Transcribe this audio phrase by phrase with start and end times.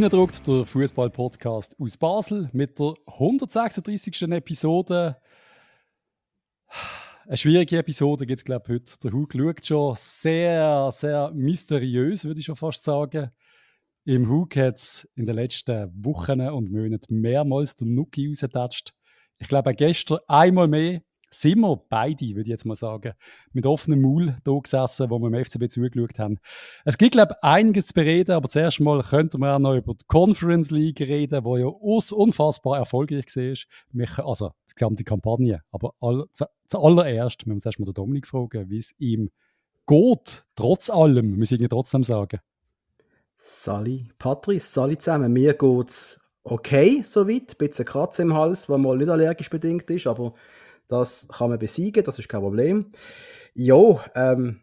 [0.00, 4.22] Reindruckt, der Fußball-Podcast aus Basel mit der 136.
[4.30, 5.16] Episode.
[7.26, 8.98] Eine schwierige Episode gibt es, glaube ich, heute.
[9.02, 13.30] Der Hug schaut schon sehr, sehr mysteriös, würde ich schon fast sagen.
[14.04, 18.92] Im Hug hat es in den letzten Wochen und Monaten mehrmals den Nuki rausgetatscht.
[19.38, 23.12] Ich glaube, gestern einmal mehr sind wir beide, würde ich jetzt mal sagen,
[23.52, 26.38] mit offenem Maul da gesessen, wo wir im FCB zugeschaut haben.
[26.84, 29.94] Es gibt, glaube ich, einiges zu bereden, aber zuerst mal könnten wir auch noch über
[29.94, 34.26] die Conference League reden, wo ja unfassbar erfolgreich war.
[34.26, 35.62] Also die gesamte Kampagne.
[35.70, 36.26] Aber all,
[36.66, 39.30] zuallererst müssen wir zuerst mal den Dominik fragen, wie es ihm
[39.86, 42.40] geht, trotz allem, muss ich trotzdem sagen.
[43.36, 48.78] Sali, Patrice, Sali zusammen, mir geht es okay soweit, ein bisschen Kratz im Hals, was
[48.78, 50.34] mal nicht allergisch bedingt ist, aber
[50.88, 52.90] das kann man besiegen, das ist kein Problem.
[53.54, 54.60] Jo, ähm,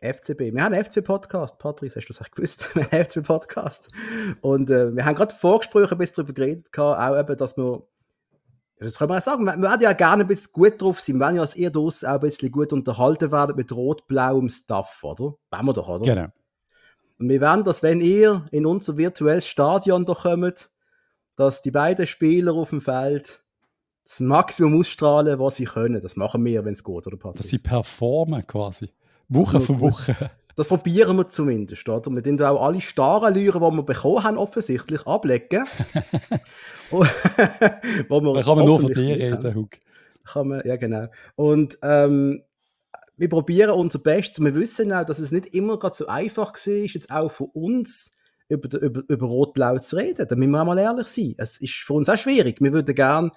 [0.00, 0.52] FCB.
[0.52, 1.58] Wir haben einen FCB-Podcast.
[1.58, 2.70] Patrice, hast du das eigentlich gewusst?
[2.74, 3.88] Wir haben einen FCB-Podcast.
[4.42, 7.86] Und äh, wir haben gerade Vorgespräche ein bisschen darüber geredet, auch eben, dass wir,
[8.78, 11.16] das können wir auch sagen, wir, wir werden ja gerne ein bisschen gut drauf sein.
[11.16, 15.00] Wir werden ja als ihr draussen auch ein bisschen gut unterhalten werden mit rot-blauem Stuff,
[15.02, 15.36] oder?
[15.50, 16.04] Wollen wir doch, oder?
[16.04, 16.28] Genau.
[17.18, 20.70] Und wir werden das, wenn ihr in unser virtuelles Stadion da kommt,
[21.36, 23.43] dass die beiden Spieler auf dem Feld
[24.04, 26.00] das Maximum ausstrahlen, was sie können.
[26.00, 27.38] Das machen wir, wenn es geht, oder Patrice?
[27.38, 28.90] Dass sie performen quasi.
[29.28, 30.30] Woche für Woche.
[30.56, 32.12] Das probieren wir zumindest, oder?
[32.12, 35.64] Wir den auch alle starren Lüren, die wir bekommen haben, offensichtlich ablegen.
[36.90, 39.70] wo wir da kann man nur von dir reden, Hug.
[40.24, 41.08] Kann man, ja genau.
[41.34, 42.42] Und ähm,
[43.16, 44.42] wir probieren unser Bestes.
[44.44, 48.12] Wir wissen auch, dass es nicht immer gerade so einfach war, jetzt auch für uns
[48.48, 50.26] über, über, über Rot-Blau zu reden.
[50.28, 51.34] Da müssen wir auch mal ehrlich sein.
[51.36, 52.60] Es ist für uns auch schwierig.
[52.60, 53.32] Wir würden gerne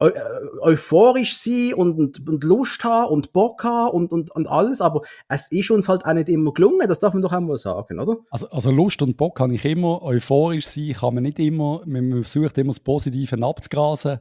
[0.00, 0.12] äh,
[0.60, 5.52] euphorisch sein und, und Lust haben und Bock haben und, und, und alles, aber es
[5.52, 8.16] ist uns halt auch nicht immer gelungen, das darf man doch einmal sagen, oder?
[8.30, 12.22] Also, also Lust und Bock kann ich immer, euphorisch sein kann man nicht immer, man
[12.22, 14.20] versucht immer das Positive abzugrasen,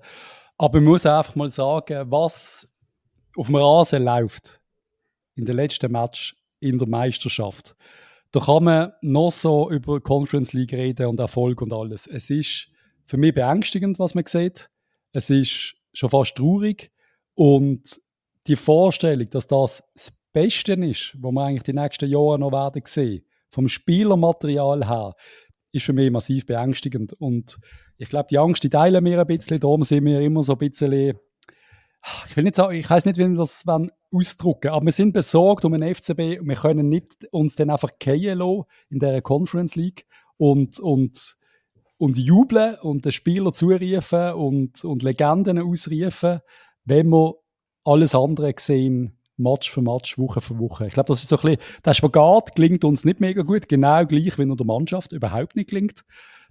[0.57, 2.67] aber man muss einfach mal sagen, was
[3.37, 4.59] auf dem Rasen läuft
[5.35, 7.77] in den letzten Match in der Meisterschaft.
[8.31, 12.05] Da kann man noch so über Conference League reden und Erfolg und alles.
[12.05, 12.67] Es ist
[13.05, 14.69] für mich beängstigend, was man sieht
[15.11, 16.91] es ist schon fast traurig.
[17.35, 18.01] Und
[18.47, 22.81] die Vorstellung, dass das das Beste ist, was wir eigentlich die nächsten Jahre noch werden
[22.85, 25.15] sehen, vom Spielermaterial her,
[25.71, 27.13] ist für mich massiv beängstigend.
[27.13, 27.59] Und
[27.97, 29.59] ich glaube, die Angst, die teilen wir ein bisschen.
[29.59, 31.17] Darum sind wir immer so ein bisschen,
[32.27, 33.63] ich will nicht sagen, ich weiß nicht, wie wir das
[34.11, 37.91] ausdrücken aber wir sind besorgt um den FCB und wir können nicht uns dann einfach
[38.01, 40.05] fallen lassen in dieser Conference League
[40.37, 41.37] und, und
[41.99, 46.39] und jubeln und den Spieler zurufen und, und Legenden ausrufen,
[46.85, 47.35] wenn wir
[47.83, 50.87] alles andere sehen, Match für Match, Woche für Woche.
[50.87, 54.05] Ich glaube, das ist so ein bisschen, der Spagat klingt uns nicht mega gut, genau
[54.05, 56.03] gleich wie in der Mannschaft überhaupt nicht klingt,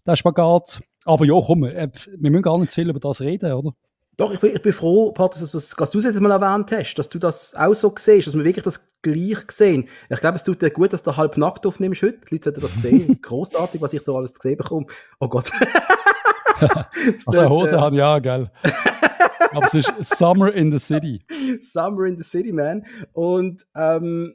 [0.06, 0.82] der Spagat.
[1.04, 1.88] Aber ja, komm, äh,
[2.18, 3.72] wir müssen gar nicht zu viel über das reden, oder?
[4.18, 7.08] Doch, ich, ich bin froh, Patrick, dass, dass du es jetzt mal erwähnt hast, dass
[7.08, 9.88] du das auch so siehst, dass wir wirklich das gleich sehen.
[10.10, 12.18] Ich glaube, es tut dir gut, dass du halb nackt aufnimmst heute.
[12.28, 13.18] Die Leute sollten das sehen.
[13.22, 14.86] Großartig, was ich da alles gesehen bekomme.
[15.20, 15.52] Oh Gott.
[17.26, 18.50] also eine Hose äh, hat ja, gell.
[19.52, 21.24] Aber es ist Summer in the City.
[21.60, 22.84] Summer in the City, man.
[23.12, 24.34] Und ähm,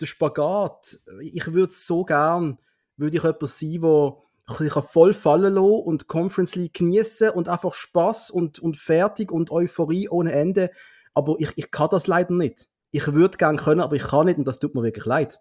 [0.00, 2.58] der Spagat, ich würde so gern,
[2.96, 4.16] würde ich jemand sein, der
[4.48, 9.32] ich kann voll fallen lassen und Conference League genießen und einfach Spaß und, und fertig
[9.32, 10.70] und Euphorie ohne Ende.
[11.14, 12.68] Aber ich, ich kann das leider nicht.
[12.90, 15.40] Ich würde gerne können, aber ich kann nicht und das tut mir wirklich leid.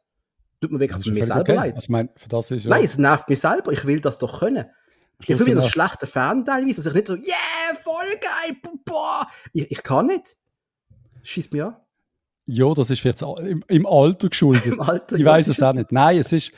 [0.61, 1.55] Tut mir wirklich für mich selber okay.
[1.55, 1.75] leid.
[1.75, 3.71] Also, mein, für das ist ja Nein, es nervt mich selber.
[3.73, 4.65] Ich will das doch können.
[5.19, 9.27] Ich fühle mich als schlechter Fan teilweise, dass ich nicht so, yeah, voll geil, boah.
[9.51, 10.37] Ich, ich kann nicht.
[11.23, 11.77] Schießt mir an.
[12.45, 14.65] Ja, das ist jetzt im, im Alter geschuldet.
[14.73, 15.91] Im Alter, ich weiß es auch nicht.
[15.91, 16.51] Nein, es ist,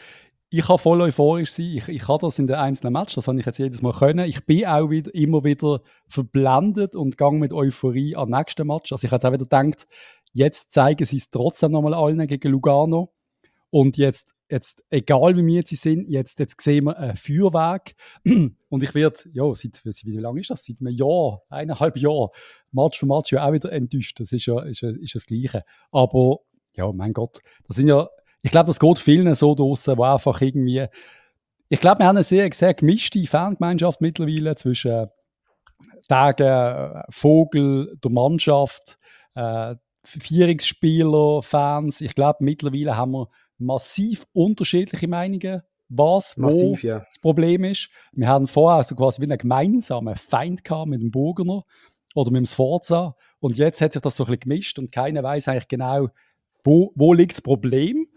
[0.50, 1.74] ich kann voll euphorisch sein.
[1.76, 4.26] Ich, ich kann das in den einzelnen Matches, das habe ich jetzt jedes Mal können.
[4.28, 8.92] Ich bin auch wieder, immer wieder verblendet und gehe mit Euphorie an den nächsten Match.
[8.92, 9.88] Also ich habe jetzt auch wieder gedacht,
[10.34, 13.12] jetzt zeigen sie es trotzdem nochmal allen gegen Lugano.
[13.72, 17.96] Und jetzt, jetzt egal wie wir sie sind, jetzt, jetzt sehen wir ein Feuerwerk.
[18.26, 20.64] Und ich werde, ja, seit, wie lange ist das?
[20.64, 22.30] Seit einem Jahr, eineinhalb Jahr,
[22.72, 24.20] Match für Match ja auch wieder enttäuscht.
[24.20, 25.64] Das ist ja, ist, ist das Gleiche.
[25.92, 26.40] Aber,
[26.76, 28.08] ja, mein Gott, das sind ja
[28.46, 30.86] ich glaube, das geht vielen so draussen, wo einfach irgendwie,
[31.68, 35.08] ich glaube, wir haben eine sehr, sehr gemischte Fangemeinschaft mittlerweile zwischen
[36.08, 39.00] Tagen, Vogel, der Mannschaft,
[39.34, 42.02] äh, Vierungsspieler, Fans.
[42.02, 47.00] Ich glaube, mittlerweile haben wir massiv unterschiedliche Meinungen, was Massiv, wo ja.
[47.00, 47.90] das Problem ist.
[48.12, 51.64] Wir haben vorher so quasi wie einen gemeinsamen Feind gehabt mit dem Burgener
[52.14, 55.24] oder mit dem Sforza und jetzt hat sich das so ein bisschen gemischt und keiner
[55.24, 56.10] weiß eigentlich genau,
[56.64, 58.08] wo, wo liegt das Problem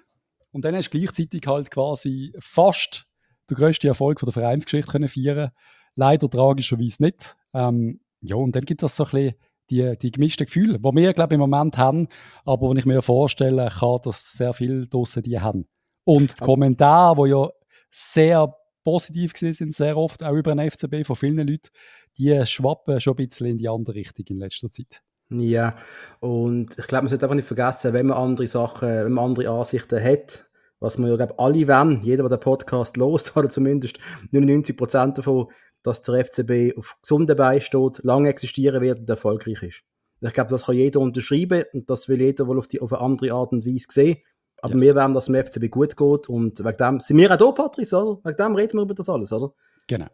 [0.52, 3.06] und dann hast du gleichzeitig halt quasi fast
[3.50, 5.50] den grössten Erfolg von der Vereinsgeschichte können feiern
[5.94, 7.36] Leider tragischerweise nicht.
[7.52, 9.34] Ähm, ja, und dann gibt es so ein bisschen
[9.70, 12.08] die, die gemischten Gefühle, die wir, glaube ich, im Moment haben,
[12.44, 15.66] aber wenn ich mir vorstelle, kann, dass sehr viele draussen die haben.
[16.04, 17.50] Und die Kommentare, die ja
[17.90, 18.54] sehr
[18.84, 21.68] positiv sind, sehr oft, auch über den FCB von vielen Leuten,
[22.16, 25.02] die schwappen schon ein bisschen in die andere Richtung in letzter Zeit.
[25.30, 25.76] Ja,
[26.20, 29.50] und ich glaube, man sollte einfach nicht vergessen, wenn man andere Sachen, wenn man andere
[29.50, 30.48] Ansichten hat,
[30.80, 33.98] was man ja, glaube alle wollen, jeder, der den Podcast lost, oder zumindest
[34.32, 35.48] 99% davon,
[35.82, 39.82] dass der FCB auf gesunden Beinen steht, lange existieren wird und erfolgreich ist.
[40.20, 43.02] Ich glaube, das kann jeder unterschreiben und das will jeder wohl auf, die, auf eine
[43.02, 44.18] andere Art und Weise sehen.
[44.60, 44.82] Aber yes.
[44.82, 47.52] wir wollen, dass es dem FCB gut geht und wegen dem sind wir auch da,
[47.52, 48.20] Patrice, oder?
[48.24, 49.52] Wegen dem reden wir über das alles, oder?
[49.86, 50.08] Genau.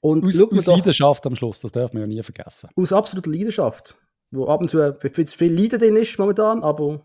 [0.00, 2.70] Und aus, aus doch, Leidenschaft am Schluss, das dürfen wir ja nie vergessen.
[2.74, 3.96] Aus absoluter Leidenschaft,
[4.34, 7.02] wo ab und zu viel, viel Leiden drin ist momentan, aber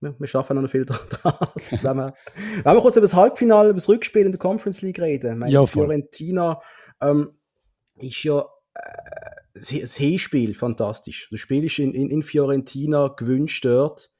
[0.00, 0.98] wir, wir schaffen noch viel dran.
[1.22, 2.14] Also, wenn, wir,
[2.62, 5.52] wenn wir kurz über das Halbfinale, über das Rückspiel in der Conference League reden, meine
[5.52, 6.60] ja, Fiorentina
[7.00, 7.32] ähm,
[7.96, 8.44] ist ja
[8.74, 11.28] äh, das Hinspiel fantastisch.
[11.30, 14.10] Du spielst in, in, in Fiorentina gewünscht dort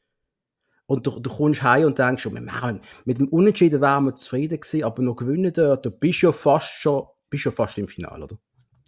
[0.86, 4.60] und du, du kommst heim und denkst, oh, wir mit dem Unentschieden wären wir zufrieden
[4.60, 8.24] gewesen, aber noch gewinnen dort, du bist ja fast schon, bist ja fast im Finale,
[8.24, 8.38] oder?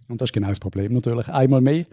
[0.08, 1.28] Und das ist genau das Problem natürlich.
[1.28, 1.84] Einmal mehr.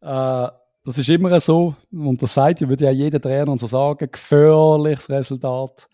[0.00, 0.48] Äh,
[0.86, 5.10] das ist immer so, und das sagt, würde ja jeder Trainer und so sagen, gefährliches
[5.10, 5.88] Resultat.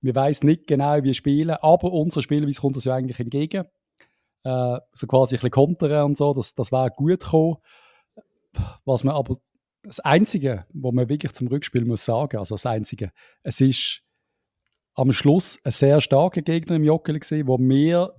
[0.00, 3.66] Wir weiß nicht genau, wie wir spielen, aber unser Spielweise kommt das ja eigentlich entgegen
[4.46, 7.56] äh, so quasi ein bisschen kontern und so, das, das wäre gut gekommen.
[8.84, 9.36] Was man aber,
[9.82, 13.10] das Einzige, was man wirklich zum Rückspiel muss sagen, also das Einzige,
[13.42, 14.02] es ist
[14.94, 18.14] am Schluss ein sehr starker Gegner im Joggeli gesehen, wo wir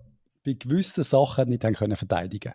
[0.46, 2.54] bei gewissen Sachen nicht haben können verteidigen.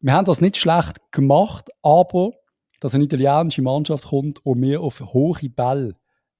[0.00, 2.32] Wir haben das nicht schlecht gemacht, aber
[2.80, 5.94] dass eine italienische Mannschaft kommt und wir auf hohe Bälle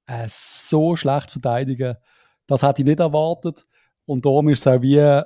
[0.07, 1.97] äh, so schlecht verteidigen,
[2.47, 3.67] das hätte ich nicht erwartet.
[4.07, 5.23] Und darum ist es auch wie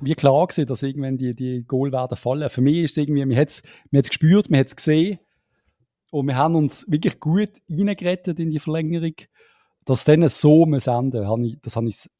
[0.00, 2.50] wie klar gewesen, dass irgendwann die, die Goal werden fallen.
[2.50, 5.18] Für mich ist es irgendwie, man hat es gespürt, man hat es gesehen
[6.10, 9.14] und wir haben uns wirklich gut reingerettet in die Verlängerung.
[9.84, 12.10] Dass dann so muss enden, habe ich, das ich,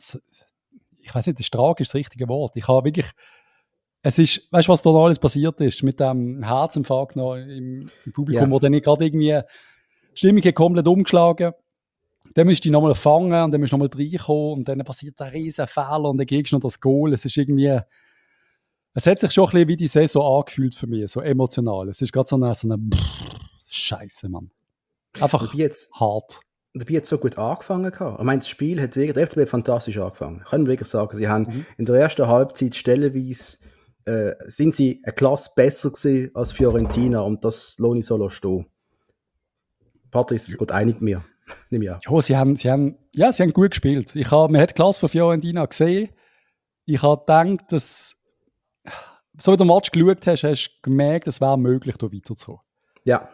[1.01, 2.57] ich weiß nicht, das ist das richtige Wort.
[2.57, 3.11] Ich habe wirklich,
[4.07, 7.89] es ist, weißt du, was da noch alles passiert ist mit dem Herzinfarkt noch im,
[8.05, 8.51] im Publikum, yeah.
[8.51, 9.41] wo dann gerade irgendwie
[10.13, 11.53] die Stimmung komplett umgeschlagen
[12.35, 15.21] dann musst du dich nochmal fangen und dann musst du nochmal reinkommen und dann passiert
[15.23, 17.13] ein riesen Fehler und dann kriegst du noch das Goal.
[17.15, 17.81] Es ist irgendwie,
[18.93, 21.89] es hat sich schon ein bisschen wie die Saison angefühlt für mich, so emotional.
[21.89, 22.79] Es ist gerade so eine, so eine
[23.69, 24.51] Scheiße, Mann.
[25.21, 26.41] Einfach jetzt, hart.
[26.75, 28.19] Dabei jetzt so gut angefangen gehabt.
[28.19, 30.43] Ich meine, das Spiel hat wirklich, der FCB hat fantastisch angefangen.
[30.45, 31.67] Ich kann wirklich sagen, sie haben mhm.
[31.79, 33.59] in der ersten Halbzeit stellenweise
[34.07, 38.67] äh, sind sie eine Klasse besser gewesen als Fiorentina und das lohne ich so stehen.
[40.11, 41.25] Patrice ist gut einig mit mir.
[41.71, 41.99] Nimm ja.
[42.09, 44.15] Ja, sie haben, sie haben, ja, sie haben gut gespielt.
[44.17, 46.09] Ich habe, man hat die Klasse von Fiorentina gesehen.
[46.85, 48.17] Ich habe gedacht, dass,
[49.39, 52.61] so wie du den Match geschaut hast, hast du gemerkt, es wäre möglich, hier weiterzukommen.
[53.05, 53.29] Ja.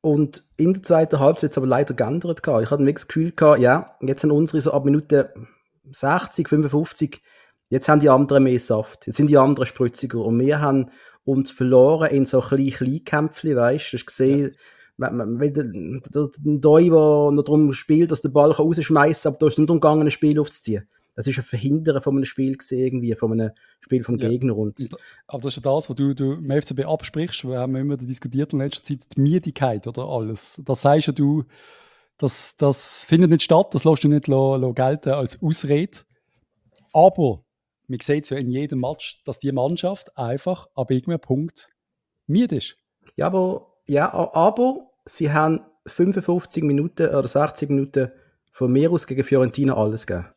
[0.00, 2.40] Und in der zweiten Halbzeit hat es aber leider geändert.
[2.44, 5.34] Ich hatte das Gefühl, gehabt, ja, jetzt sind unsere so ab Minute
[5.90, 7.22] 60, 55,
[7.74, 9.06] jetzt haben die anderen mehr Saft.
[9.06, 10.20] Jetzt sind die anderen spritziger.
[10.20, 10.90] Und wir haben
[11.24, 13.96] uns verloren in so kleinen Kleinkämpfchen, weißt du?
[13.96, 14.56] Du hast gesehen, yes
[14.98, 16.00] den,
[16.38, 19.70] den Doi, der noch darum spielt, dass der Ball rausschmeißen kann, aber da ist nicht
[19.70, 20.88] umgegangen, ein Spiel aufzuziehen.
[21.16, 24.16] Das ist ein Verhindern von einem Spiel gesehen, irgendwie, von einem Spiel vom.
[24.16, 24.56] Gegner.
[24.56, 24.88] Und
[25.28, 27.44] aber das ist ja das, was du, du im FCB absprichst.
[27.44, 30.60] Wir haben immer diskutiert in letzter Zeit die Miedigkeit oder alles.
[30.64, 31.44] Das sagst ja du,
[32.18, 35.98] das, das findet nicht statt, das lässt du nicht lo, lo gelten als Ausrede.
[36.92, 37.43] Aber
[37.86, 41.70] man sieht ja in jedem Match, dass die Mannschaft einfach ab irgendeinem Punkt
[42.26, 42.76] müde ist.
[43.16, 48.10] Ja, aber ja, aber sie haben 55 Minuten oder 60 Minuten
[48.52, 50.28] von mir aus gegen Fiorentina alles gegeben.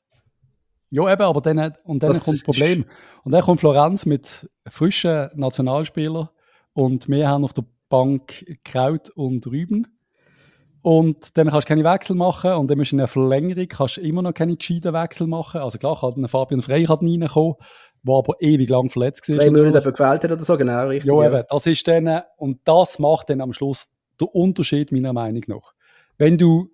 [0.90, 2.86] Ja, eben, aber dann, und dann das kommt das Problem.
[3.24, 6.30] Und dann kommt Florenz mit frischen Nationalspielern
[6.74, 9.88] und wir haben auf der Bank Kraut und Rüben.
[10.88, 13.98] Und dann kannst du keine Wechsel machen und dann musst du in der Verlängerung kannst
[13.98, 15.60] du immer noch keine gescheiten Wechsel machen.
[15.60, 17.56] Also klar, kann Fabian Frey reinkommen,
[18.04, 19.36] der aber ewig lang verletzt war.
[19.36, 21.12] Zwei Monate gewählt hat oder so, genau, richtig.
[21.12, 23.90] Ja, eben, das ist dann, und das macht dann am Schluss
[24.22, 25.74] den Unterschied meiner Meinung nach.
[26.18, 26.70] Wenn du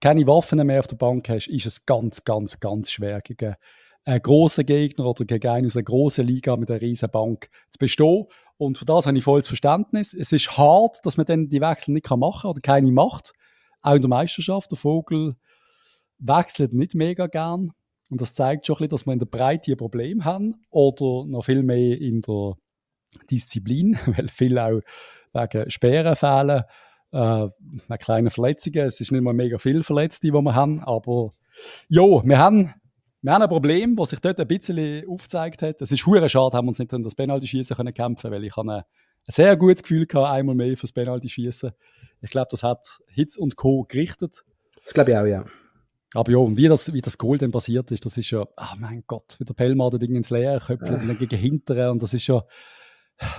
[0.00, 3.56] keine Waffen mehr auf der Bank hast, ist es ganz, ganz, ganz schwer gegen
[4.04, 7.80] einen grossen Gegner oder gegen einen aus einer grossen Liga mit einer riesen Bank zu
[7.80, 8.26] bestehen.
[8.58, 10.14] Und für das habe ich volles Verständnis.
[10.14, 13.32] Es ist hart, dass man dann die Wechsel nicht machen kann oder keine macht.
[13.86, 14.72] Auch in der Meisterschaft.
[14.72, 15.36] Der Vogel
[16.18, 17.70] wechselt nicht mega gern.
[18.10, 21.24] Und das zeigt schon ein bisschen, dass wir in der Breite ein Problem haben oder
[21.26, 22.54] noch viel mehr in der
[23.30, 24.80] Disziplin, weil viel auch
[25.32, 26.64] wegen Sperren fehlen,
[27.12, 27.48] äh,
[27.88, 28.86] wegen kleinen Verletzungen.
[28.86, 31.32] Es ist nicht mal mega viel Verletzte, die wir haben, aber
[31.88, 32.74] ja, wir haben,
[33.22, 35.80] wir haben ein Problem, das sich dort ein bisschen aufgezeigt hat.
[35.80, 38.56] Es ist hure schade, haben wir uns nicht an das Penalty-Schießen können kämpfen, weil ich
[38.56, 38.84] habe
[39.32, 41.72] sehr gutes Gefühl gehabt, einmal mehr fürs Penalty-Schießen.
[42.22, 43.84] Ich glaube, das hat Hitz und Co.
[43.84, 44.44] gerichtet.
[44.82, 45.44] Das glaube ich auch, ja.
[46.14, 48.72] Aber ja, und wie das, wie das Goal dann passiert ist, das ist ja, ah
[48.74, 52.02] oh mein Gott, wie der Pelmar da ins Leere köpft und dann gegen Hinteren und
[52.02, 52.44] das ist ja,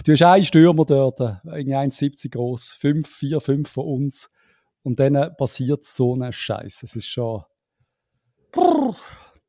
[0.05, 4.29] du hast einen Stürmer dort, irgendwie 1,70 groß, 5, 4, 5 von uns
[4.83, 6.83] und dann passiert so ein Scheiß.
[6.83, 7.43] Es ist schon,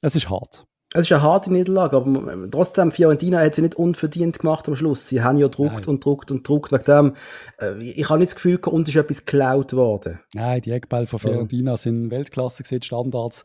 [0.01, 0.68] es ist hart.
[0.95, 5.07] Es ist eine harte Niederlage, aber trotzdem, Fiorentina hat sie nicht unverdient gemacht am Schluss.
[5.07, 6.73] Sie haben ja druckt und druckt und druckt.
[6.73, 7.17] Wegen dem,
[7.61, 10.21] äh, ich habe nicht das Gefühl, uns ist etwas geklaut worden.
[10.33, 11.77] Nein, die Eckbälle von Fiorentina ja.
[11.77, 13.45] sind Weltklasse gesehen, Standards.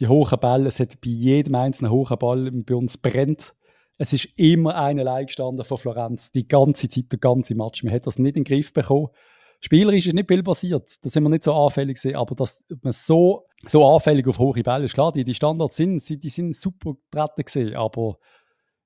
[0.00, 3.54] Die hohen Bälle, es hat bei jedem einzelnen hohen Ball bei uns brennt.
[3.96, 7.84] Es ist immer eine Leih gestanden von Florenz, die ganze Zeit, der ganze Match.
[7.84, 9.08] Man hat das nicht in den Griff bekommen.
[9.64, 11.04] Spielerisch ist nicht viel passiert.
[11.04, 14.60] Da sind wir nicht so anfällig gewesen, aber dass man so, so anfällig auf hohe
[14.60, 18.18] Bälle ist, klar, die, die Standards sind, die sind super getreten gewesen, aber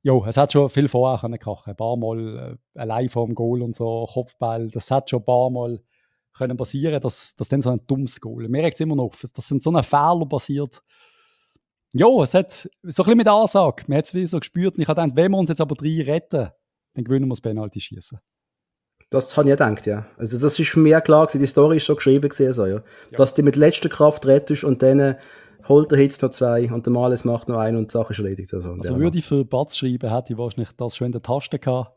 [0.03, 1.71] ja, es hat schon viel vorher können krachen.
[1.71, 5.25] Ein paar Mal äh, allein vor dem Goal und so, Kopfball, das hat schon ein
[5.25, 5.83] paar Mal
[6.37, 8.47] können passieren, dass, dass dann so ein dummes Goal.
[8.49, 10.83] Mir regt es immer noch, dass sind so ein Fehler passiert.
[11.95, 14.83] Ja, es hat so ein bisschen mit Ansage, man hat es wie so gespürt und
[14.83, 16.51] ich habe gedacht, wenn wir uns jetzt aber drei retten,
[16.93, 18.21] dann gewinnen wir das Penalty schießen.
[19.17, 20.07] Das habe ich gedacht, ja.
[20.17, 22.77] Also das ist mir klar gewesen, die Story ist schon geschrieben gewesen, so, ja.
[22.77, 22.83] ja.
[23.17, 25.17] Dass du mit letzter Kraft rettest und dann
[25.69, 28.19] holt der Hitz noch zwei und der Males macht noch einen und die Sache ist
[28.19, 28.53] erledigt.
[28.55, 31.59] Also, also würde ich für Batz schreiben, hätte ich wahrscheinlich das schon in der Taste
[31.59, 31.93] gehabt.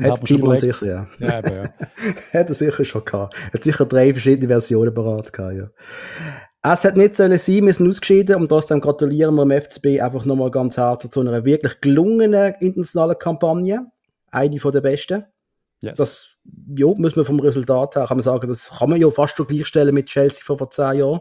[0.00, 1.08] Hat Gilman sicher, ja.
[1.18, 1.62] Ja, ja.
[2.32, 3.36] hat er sicher schon gehabt.
[3.52, 5.68] Hat sicher drei verschiedene Versionen parat gehabt, ja.
[6.64, 10.24] Es hat nicht sollen sein, wir sind ausgeschieden und trotzdem gratulieren wir dem FCB einfach
[10.24, 13.86] nochmal ganz hart zu einer wirklich gelungenen internationalen Kampagne.
[14.30, 15.24] Eine von der besten.
[15.82, 15.96] Yes.
[15.96, 16.36] Das
[16.76, 19.46] ja, muss man vom Resultat her kann man sagen, das kann man ja fast schon
[19.46, 21.20] gleichstellen mit Chelsea von vor zehn Jahren.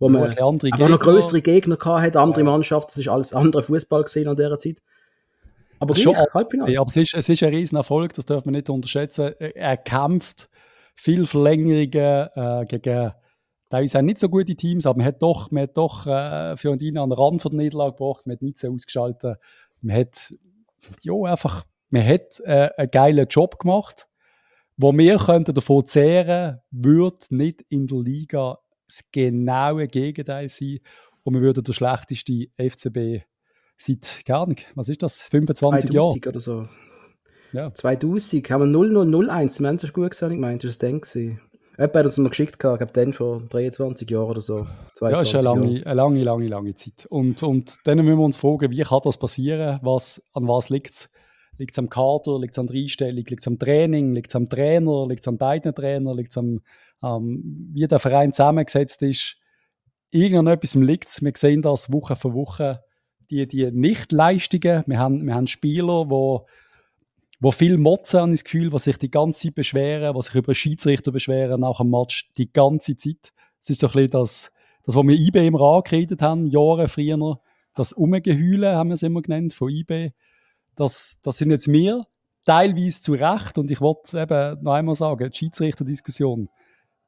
[0.00, 2.50] Wo man aber noch größere Gegner gehabt andere ja.
[2.50, 4.82] Mannschaft, das ist alles andere Fußball gesehen an dieser Zeit.
[5.78, 6.72] Aber schon Halbfinale.
[6.72, 9.34] Ja, aber es ist, es ist ein Riesenerfolg, das darf man nicht unterschätzen.
[9.38, 10.50] Er kämpft
[10.94, 13.12] viel Verlängerungen äh, gegen
[13.70, 17.10] teilweise nicht so gute Teams, aber man hat doch, man hat doch äh, Fiorentina an
[17.10, 19.38] den Rand von der Niederlage gebracht, man hat nichts ausgeschaltet.
[19.80, 20.34] Man hat
[21.02, 24.08] ja, einfach man hat äh, einen geilen Job gemacht.
[24.76, 28.58] Wo wir könnten davon zehren, würde nicht in der Liga
[28.88, 30.80] das genaue Gegenteil sein
[31.22, 33.22] und wir würden der schlechteste FCB
[33.76, 36.18] seit gar nicht, was ist das, 25 Jahre?
[36.26, 36.66] oder so.
[37.52, 37.72] Ja.
[37.72, 41.40] 2000 haben wir 0001, wir haben es gut gesagt, ich meinte, das war das dann.
[41.78, 44.66] Jemand hat uns noch geschickt, ich glaube, dann vor 23 Jahren oder so.
[44.94, 47.06] 22 ja, das ist eine lange, eine lange, lange, lange Zeit.
[47.08, 49.78] Und, und dann müssen wir uns fragen, wie kann das passieren?
[49.82, 51.10] Was, an was liegt es?
[51.58, 54.36] Liegt es am Kader, liegt es an der Einstellung, liegt es am Training, liegt es
[54.36, 56.60] am Trainer, liegt es an beiden Trainern, liegt es am,
[57.02, 59.36] ähm, wie der Verein zusammengesetzt ist.
[60.10, 61.22] Irgendetwas liegt es.
[61.22, 62.82] Wir sehen das Woche für Woche.
[63.30, 66.46] Die, die Nichtleistungen, wir haben, wir haben Spieler, wo,
[67.40, 70.34] wo viel motzen, habe ich das Gefühl, die sich die ganze Zeit beschweren, die sich
[70.34, 73.32] über Schiedsrichter beschweren nach dem Match die ganze Zeit.
[73.60, 74.52] Es ist so ein bisschen das,
[74.84, 77.40] das was wir IB immer angeredet haben, Jahre früher,
[77.74, 80.12] das Umgeheulen haben wir es immer genannt, von IB
[80.76, 82.04] das, das sind jetzt mir
[82.44, 86.48] teilweise zu Recht und ich wollte eben noch einmal sagen, die Schiedsrichterdiskussion,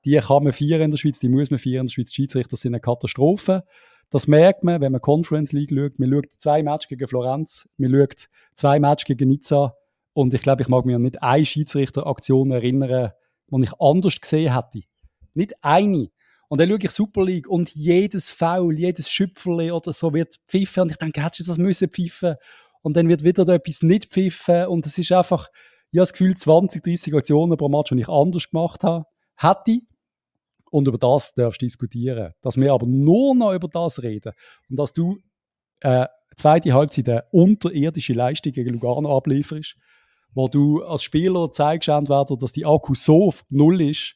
[0.05, 2.11] die kann man feiern in der Schweiz, die muss man feiern in der Schweiz.
[2.11, 3.65] Die Schiedsrichter sind eine Katastrophe.
[4.09, 5.99] Das merkt man, wenn man Conference League schaut.
[5.99, 9.75] Man schaut zwei Matches gegen Florenz, man schaut zwei Matches gegen Nizza
[10.13, 13.11] und ich glaube, ich mag mich an nicht eine Schiedsrichteraktion erinnern,
[13.49, 14.87] die ich anders gesehen hätte.
[15.35, 16.09] Nicht eine.
[16.49, 20.85] Und dann schaue ich Super League und jedes Foul, jedes Schüpferli oder so wird pfiffen
[20.85, 22.37] und ich denke, hättest du das müssen pfiffen?
[22.87, 24.69] Und dann wird wieder da etwas nicht pfiffen.
[24.69, 25.49] Und es ist einfach,
[25.91, 29.81] ich habe das Gefühl, 20, 30 Aktionen pro Match, die ich anders gemacht habe, hätte.
[30.71, 32.31] Und über das darfst du diskutieren.
[32.43, 34.31] Dass wir aber nur noch über das reden.
[34.71, 35.19] Und dass du
[35.81, 39.75] äh, zweite Halbzeit eine unterirdische Leistung gegen Lugano ablieferst,
[40.33, 44.15] wo du als Spieler zeigst, entweder, dass die Akku so auf null ist,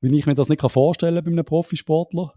[0.00, 2.32] wie ich mir das nicht vorstellen kann bei einem Profisportler,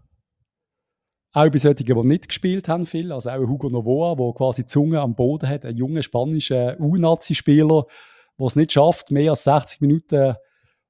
[1.32, 4.66] auch bei solchen, die nicht gespielt haben viel, also auch Hugo Novoa, der quasi die
[4.66, 7.86] Zunge am Boden hat, ein junger spanischer U-Nazi-Spieler,
[8.38, 10.34] der es nicht schafft, mehr als 60 Minuten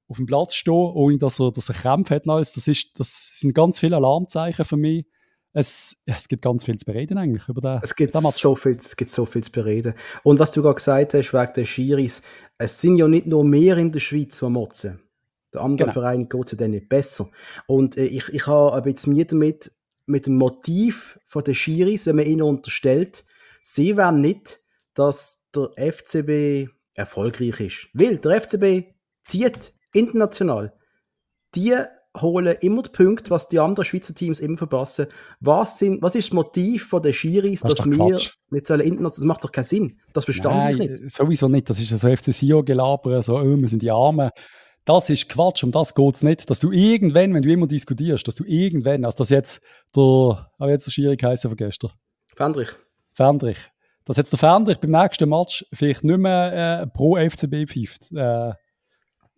[0.07, 2.27] auf dem Platz zu stehen, ohne dass er, dass er Krämpfe hat.
[2.27, 5.05] Das, ist, das sind ganz viele Alarmzeichen für mich.
[5.53, 8.95] Es, es gibt ganz viel zu bereden eigentlich über den, es gibt so viel, Es
[8.95, 9.93] gibt so viel zu bereden.
[10.23, 12.23] Und was du gerade gesagt hast, wegen der Schiris,
[12.57, 14.99] es sind ja nicht nur mehr in der Schweiz, die motzen.
[15.53, 15.93] Der andere genau.
[15.93, 17.29] Verein geht es dann nicht besser.
[17.67, 19.71] Und äh, ich, ich habe ein bisschen Mühe damit,
[20.05, 23.25] mit dem Motiv von den Schiris, wenn man ihnen unterstellt,
[23.61, 24.61] sie wollen nicht,
[24.93, 27.87] dass der FCB erfolgreich ist.
[27.93, 28.93] Weil der FCB
[29.23, 30.73] zieht international.
[31.55, 31.75] Die
[32.19, 35.07] holen immer die Punkte, was die anderen Schweizer Teams immer verpassen.
[35.39, 38.33] Was, sind, was ist das Motiv von den Schiris, Das dass wir Quatsch.
[38.51, 39.99] nicht sollen international, das macht doch keinen Sinn.
[40.13, 41.11] Das verstand Nein, ich nicht.
[41.11, 41.69] sowieso nicht.
[41.69, 44.29] Das ist so FC Sion-Gelaber, so, oh, wir sind die Armen.
[44.85, 46.49] Das ist Quatsch, um das geht es nicht.
[46.49, 49.61] Dass du irgendwann, wenn du immer diskutierst, dass du irgendwann, also das jetzt
[49.95, 51.91] der, aber jetzt der Schiri geheißen von gestern,
[52.35, 52.69] Fendrich.
[53.13, 53.57] Fendrich,
[54.05, 58.11] dass jetzt der Fendrich beim nächsten Match vielleicht nicht mehr äh, pro FCB pfeift.
[58.11, 58.53] Äh,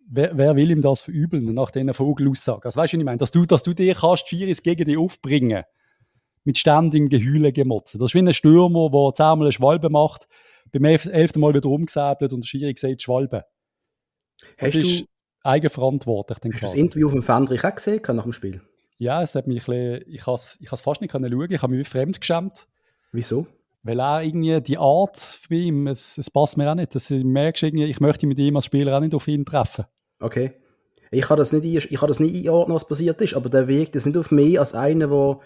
[0.08, 2.64] wer, wer will ihm das verübeln nach diesen Vogelaussagen?
[2.64, 3.18] Also weißt du, was ich meine?
[3.18, 5.64] Dass du, dass du dir kannst, Schiris gegen dich aufbringen
[6.44, 7.98] mit ständigem Geheulen gemotzen.
[7.98, 10.26] Das ist wie ein Stürmer, der zehnmal eine Schwalbe macht,
[10.72, 13.44] beim elf- elften Mal wieder umgesäbelt und der Schiri sagt Schwalbe.
[14.58, 15.06] Das Hast ist du,
[15.46, 16.38] eigenverantwortlich.
[16.38, 16.80] Dann hast du das quasi.
[16.80, 18.60] Interview von Fendrich auch gesehen nach dem Spiel?
[18.98, 21.74] Ja, es hat mich ein bisschen, ich habe es fast nicht können schauen, ich habe
[21.74, 22.66] mich fremd geschämt.
[23.12, 23.46] Wieso?
[23.82, 26.94] Weil er irgendwie die Art bei ihm, es, es passt mir auch nicht.
[26.94, 29.84] Das, ich merke irgendwie, ich möchte mit ihm als Spieler auch nicht auf ihn treffen.
[30.18, 30.52] Okay.
[31.12, 33.68] Ich kann das nicht, ein- ich kann das nicht einordnen, was passiert ist, aber der
[33.68, 35.38] wirkt jetzt nicht auf mich als einer, der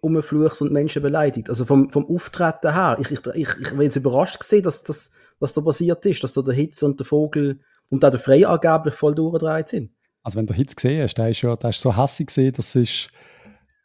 [0.00, 1.48] umflucht und Menschen beleidigt.
[1.48, 2.96] Also vom, vom Auftreten her.
[3.00, 6.32] Ich, ich, ich, ich bin jetzt überrascht gesehen, dass das, was da passiert ist, dass
[6.34, 7.60] da der Hitze und der Vogel
[7.92, 9.90] und auch der Frey angeblich voll durchgedreht sind.
[10.22, 12.74] Also wenn du Hitz gesehen hast, der ist ja der ist so hässig gesehen, das
[12.74, 13.08] ist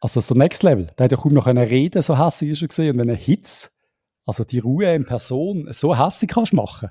[0.00, 0.86] also so Next Level.
[0.96, 2.92] Der hat ja kaum noch eine Rede, so hässig ist er gesehen.
[2.92, 3.70] Und wenn ein Hitz,
[4.24, 6.88] also die Ruhe in Person, so hässig kannst machen,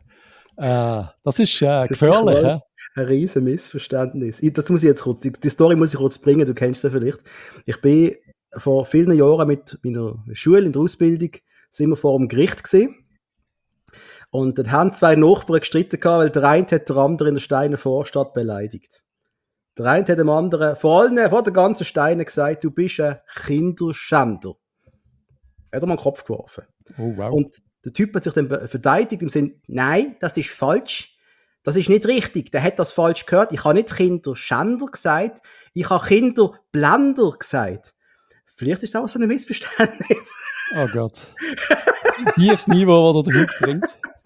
[0.57, 2.43] äh, das ist äh, Das ist gefährlich.
[2.43, 2.59] hä?
[2.95, 4.41] Ein riesen Missverständnis.
[4.41, 6.81] Ich, das muss ich jetzt kurz, die, die Story muss ich kurz bringen, du kennst
[6.81, 7.19] sie vielleicht.
[7.65, 8.15] Ich bin
[8.57, 11.31] vor vielen Jahren mit meiner Schule in der Ausbildung,
[11.71, 12.95] sind wir vor dem Gericht gesehen.
[14.29, 17.41] Und dann haben zwei Nachbarn gestritten gehabt, weil der eine hat der andere in der
[17.41, 19.03] Steiner Vorstadt beleidigt.
[19.77, 23.19] Der eine hat dem anderen, vor allen, vor der ganzen Steine gesagt, du bist ein
[23.45, 24.55] Kinderschänder.
[25.71, 26.65] Hat er mal den Kopf geworfen.
[26.97, 27.31] Oh, wow.
[27.33, 31.15] Und der Typ hat sich dann verteidigt im Sinn, nein, das ist falsch.
[31.63, 32.51] Das ist nicht richtig.
[32.51, 33.51] Der hat das falsch gehört.
[33.51, 35.41] Ich habe nicht Kinderschänder gesagt.
[35.73, 37.93] Ich habe Kinderblender gesagt.
[38.45, 40.33] Vielleicht ist es auch so ein Missverständnis.
[40.75, 41.27] oh Gott.
[42.35, 43.85] Tiefes Niveau, das er bringt.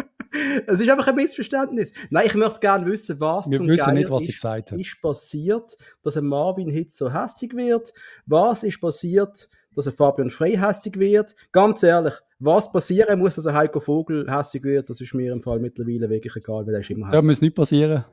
[0.67, 1.91] Es ist einfach ein Missverständnis.
[2.09, 5.01] Nein, ich möchte gerne wissen, was Wir zum wissen Geier nicht, was ich ist, ist
[5.01, 7.93] passiert, dass ein Marvin Hitz so hässig wird.
[8.25, 11.35] Was ist passiert, dass ein Fabian Frey hässig wird?
[11.51, 15.41] Ganz ehrlich, was passieren muss, dass ein Heiko Vogel hässig wird, das ist mir im
[15.41, 17.27] Fall mittlerweile wirklich egal, weil er ist immer Da hässig.
[17.27, 18.05] muss nichts passieren.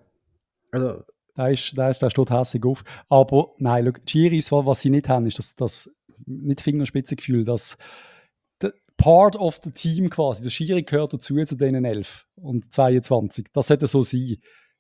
[0.73, 1.05] Also,
[1.37, 2.83] Da, ist, da, ist, da steht hässig auf.
[3.09, 5.89] Aber nein, schau, Giris, wa- was sie nicht haben, ist das, das
[6.27, 8.18] nicht Fingerspitzengefühl, das der
[8.99, 10.43] Part of the Team quasi.
[10.43, 13.47] Der Schiri gehört dazu zu denen 11 und 22.
[13.53, 14.37] Das sollte so sein.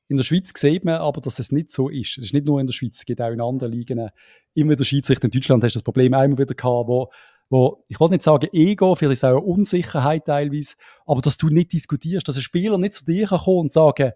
[0.09, 2.18] In der Schweiz sieht man aber, dass es nicht so ist.
[2.18, 4.11] Es ist nicht nur in der Schweiz, es gibt auch in anderen Ligen
[4.54, 5.26] immer wieder Schiedsrichter.
[5.26, 7.11] In Deutschland hast du das Problem immer wieder gehabt, wo,
[7.48, 10.74] wo ich wollte nicht sagen Ego, vielleicht ist auch eine Unsicherheit teilweise,
[11.07, 14.12] aber dass du nicht diskutierst, dass ein Spieler nicht zu dir kann kommen und sagen,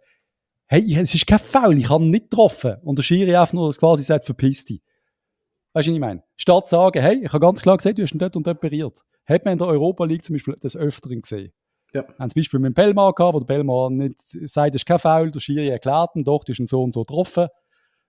[0.67, 2.77] hey, es ist kein Foul, ich habe ihn nicht getroffen.
[2.83, 4.81] Und der Schiri einfach nur quasi sagt, verpiss dich.
[5.75, 6.25] Weißt du, was ich meine?
[6.37, 9.03] Statt sagen, hey, ich habe ganz klar gesehen, du hast ihn dort und dort operiert.
[9.27, 11.53] Hat man in der Europa League zum Beispiel des Öfteren gesehen.
[11.95, 12.05] Ja.
[12.19, 14.99] Haben zum Beispiel mit dem Pelmar gehabt, wo der Pelmar nicht sagt, es ist kein
[14.99, 17.49] Foul, der Schiri erklärt ihn, doch, du hast ihn so und so getroffen.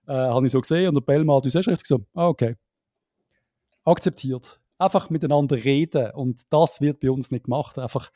[0.06, 2.56] Äh, habe ich so gesehen und der Pelmar, du siehst richtig so, ah, okay.
[3.84, 4.60] Akzeptiert.
[4.78, 7.78] Einfach miteinander reden und das wird bei uns nicht gemacht.
[7.78, 8.10] Einfach,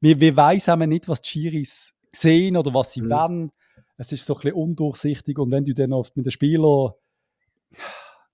[0.00, 3.10] wir, wir weiss haben nicht, was die Schiris sehen oder was sie Mhm.
[3.10, 3.52] wollen.
[3.96, 6.92] Es ist so ein bisschen undurchsichtig und wenn du dann oft mit den Spielern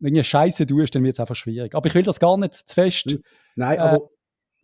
[0.01, 1.75] irgendwie Scheiße tust, dann wird es einfach schwierig.
[1.75, 3.19] Aber ich will das gar nicht zu fest.
[3.57, 4.09] Nein, Äh, aber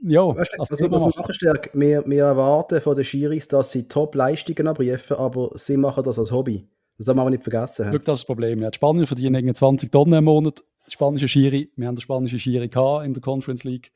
[0.01, 1.35] Ja, weißt du, was, was wir machen.
[1.35, 6.19] Stärk, wir, wir erwarten von den Schiris, dass sie Top-Leistungen abrufen, aber sie machen das
[6.19, 6.69] als Hobby.
[6.97, 7.87] Das darf man aber nicht vergessen.
[7.87, 8.61] Schau, das ist das Problem.
[8.63, 10.63] Ja, die Spanier verdienen irgendwie 20 Tonnen im Monat.
[10.87, 13.91] Die spanische Schiri, wir haben den spanischen Schiri gehabt in der Conference League.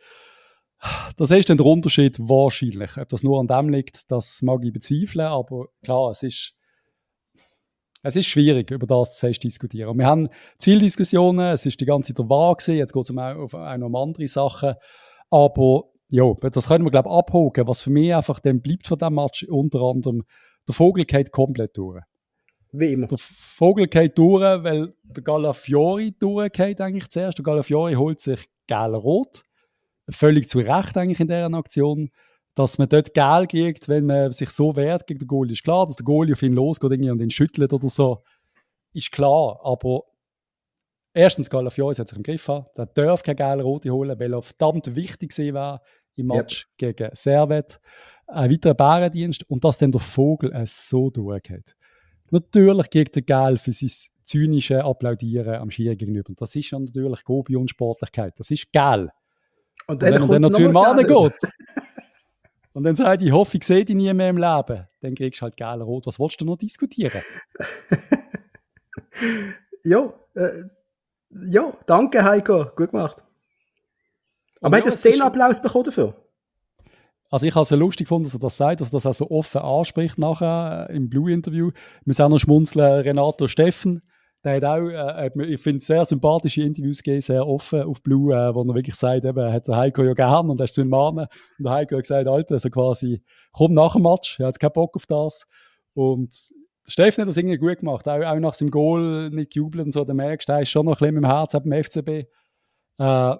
[1.16, 2.96] Das ist dann der Unterschied wahrscheinlich.
[2.96, 6.54] Ob das nur an dem liegt, das mag ich bezweifeln, aber klar, es ist,
[8.02, 9.90] es ist schwierig, über das zu diskutieren.
[9.90, 10.28] Und wir haben
[10.60, 13.54] viele Diskussionen, es ist die ganze Zeit der Wahr gewesen, jetzt geht es um, auch
[13.54, 14.74] auch noch um andere Sachen.
[15.30, 17.66] Aber ja, das können wir, glaube ich, abhaken.
[17.66, 20.24] Was für mich einfach dann bleibt von diesem Match, unter anderem,
[20.66, 22.02] der Vogel geht komplett durch.
[22.72, 23.06] Wie immer.
[23.06, 27.38] Der Vogel geht durch, weil der Galafiori durchgeht eigentlich zuerst.
[27.38, 29.42] Der Galafiori holt sich gel-rot.
[30.10, 32.10] Völlig zu Recht eigentlich in dieser Aktion.
[32.58, 35.86] Dass man dort gel kriegt, wenn man sich so wehrt gegen den Goalie, ist klar.
[35.86, 38.24] Dass der Goalie auf ihn losgeht irgendwie und ihn schüttelt oder so,
[38.92, 39.60] ist klar.
[39.62, 40.02] Aber
[41.14, 42.66] erstens, Galafiori hat sich im Griff an.
[42.76, 45.80] Der darf keine gelbe Rote holen, weil er verdammt wichtig wäre
[46.16, 47.78] im Match gegen Servet.
[48.26, 51.76] Ein weiterer Bärendienst und dass dann der Vogel es so durchgeht.
[52.32, 53.92] Natürlich kriegt der Gel für sein
[54.24, 56.30] zynische Applaudieren am Schiri gegenüber.
[56.30, 58.34] Und das ist ja natürlich Gobi und Sportlichkeit.
[58.36, 59.10] Das ist Gel.
[59.86, 61.34] Und Und wenn er dann ihm Maden geht
[62.78, 65.42] und dann sagt, ich hoffe, ich sehe dich nie mehr im Leben, dann kriegst du
[65.42, 66.06] halt gel rot.
[66.06, 67.22] Was willst du noch diskutieren?
[69.84, 70.62] Ja, äh,
[71.30, 73.24] Ja, danke Heiko, gut gemacht.
[74.60, 76.14] Aber ja, hat er Szenenapplaus bekommen dafür?
[77.30, 79.14] Also ich habe es ja lustig gefunden, dass er das sagt, dass er das auch
[79.14, 81.72] so offen anspricht nachher im Blue-Interview.
[81.72, 84.02] Wir müssen auch noch schmunzeln, Renato Steffen,
[84.44, 88.54] der hat auch, äh, ich finde, sehr sympathische Interviews gegeben, sehr offen auf Blue, äh,
[88.54, 90.80] wo er wirklich sagt, eben, er hat den Heiko ja gern und er ist zu
[90.80, 91.26] ihm Mahnen.
[91.58, 93.22] Und der Heiko hat gesagt, Alter, also quasi,
[93.52, 95.46] komm nach dem Match, er hat keinen Bock auf das.
[95.94, 96.32] Und
[96.86, 100.04] Steffen hat das irgendwie gut gemacht, auch, auch nach seinem Goal nicht jubeln und so,
[100.04, 102.08] der merkst, er ist schon noch ein bisschen im Herz beim FCB.
[102.98, 103.36] Äh,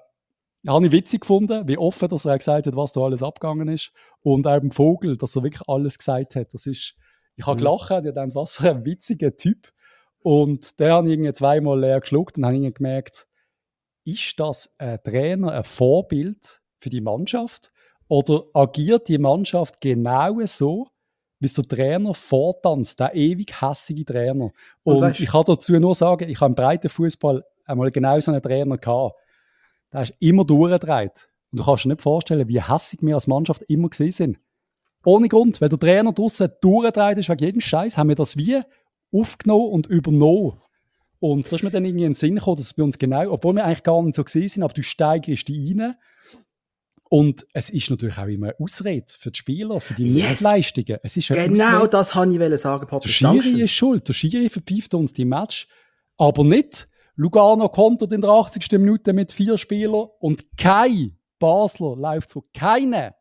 [0.67, 3.93] habe ich witzig gefunden, wie offen dass er gesagt hat, was da alles abgegangen ist.
[4.21, 6.53] Und auch beim Vogel, dass er wirklich alles gesagt hat.
[6.53, 6.95] Das ist,
[7.37, 7.59] ich habe mhm.
[7.59, 9.69] gelacht, ich dachte, was für ein witziger Typ.
[10.23, 13.27] Und der habe ich irgendwie zweimal leer geschluckt und habe gemerkt,
[14.05, 17.73] ist das ein Trainer ein Vorbild für die Mannschaft?
[18.09, 20.87] Oder agiert die Mannschaft genau so,
[21.41, 24.51] wie der Trainer vortanzt, der ewig hässige Trainer?
[24.83, 28.33] Und, und ich kann dazu nur sagen, ich habe im breiten Fußball einmal genau so
[28.33, 29.15] einen Trainer gehabt.
[29.93, 31.29] Der ist immer durchgedreht.
[31.53, 34.39] Und du kannst dir nicht vorstellen, wie hässig wir als Mannschaft immer gesehen sind.
[35.05, 35.61] Ohne Grund.
[35.61, 38.61] Wenn der Trainer draußen durchgedreht ist wegen jedem Scheiß, haben wir das wie
[39.13, 40.61] aufgenommen und übernommen.
[41.21, 43.33] Und da ist mir dann irgendwie in den Sinn gekommen, dass es bei uns genau,
[43.33, 45.95] obwohl wir eigentlich gar nicht so gesehen sind, aber du steigerst die rein.
[47.11, 50.43] Und es ist natürlich auch immer eine Ausrede für die Spieler, für die yes.
[51.03, 51.89] Es ist genau Ausrede.
[51.89, 53.03] das wollte ich sagen, Patrick.
[53.03, 54.07] Der Schiri ist schuld.
[54.07, 55.67] Der Schiri verpfeift uns die Match.
[56.19, 56.89] Aber nicht.
[57.17, 58.71] Lugano kontert in der 80.
[58.73, 62.45] Minute mit vier Spielern und kein Basler läuft so.
[62.55, 63.15] Keine.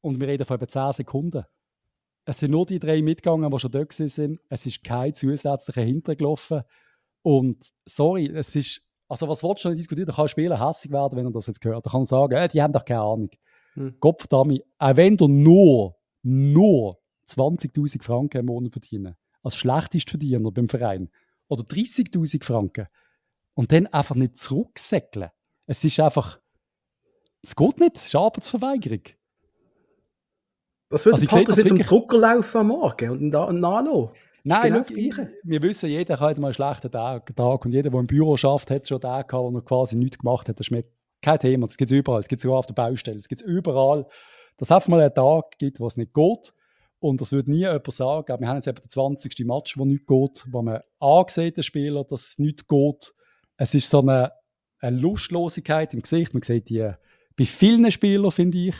[0.00, 1.44] Und wir reden von etwa 10 Sekunden.
[2.28, 4.38] Es sind nur die drei mitgegangen, die schon dort sind.
[4.50, 6.60] Es ist kein zusätzlicher hintergelaufen.
[7.22, 8.82] Und sorry, es ist.
[9.08, 10.08] Also, was willst du nicht diskutieren?
[10.08, 11.86] Da kann ein Spieler hässlich werden, wenn er das jetzt hört.
[11.86, 13.30] Da kann sagen, äh, die haben doch keine Ahnung.
[13.72, 13.96] Hm.
[13.98, 21.08] Gottverdammt, auch wenn du nur, nur 20.000 Franken im Monat verdienen, als Schlechtestverdiener beim Verein,
[21.48, 22.88] oder 30.000 Franken,
[23.54, 25.30] und dann einfach nicht zurücksäckeln.
[25.64, 26.38] Es ist einfach.
[27.40, 27.96] Es geht nicht.
[27.96, 29.00] Es ist Arbeitsverweigerung.
[30.90, 34.08] Das würde also Patrick jetzt zum Drucker laufen am Morgen und, nachlassen.
[34.44, 38.00] Nein, genau look, wir wissen, jeder hat mal einen schlechten Tag, Tag und jeder, der
[38.00, 40.58] im Büro schafft, hat schon Tag gehabt, wo er quasi nichts gemacht hat.
[40.58, 40.84] Das ist mir
[41.20, 41.66] kein Thema.
[41.66, 42.20] Das gibt es überall.
[42.20, 43.16] Das gibt es sogar auf der Baustelle.
[43.16, 44.04] Das gibt es überall.
[44.56, 46.54] Dass es einfach mal einen Tag gibt, wo es nicht geht.
[47.00, 48.32] Und das würde nie jemand sagen.
[48.32, 49.38] Aber wir haben jetzt eben den 20.
[49.40, 53.14] Match, wo nichts geht, wo man angesehen, den Spieler, dass es nicht geht.
[53.56, 54.32] Es ist so eine,
[54.80, 56.34] eine Lustlosigkeit im Gesicht.
[56.34, 56.90] Man sieht die
[57.36, 58.74] bei vielen Spielern, finde ich.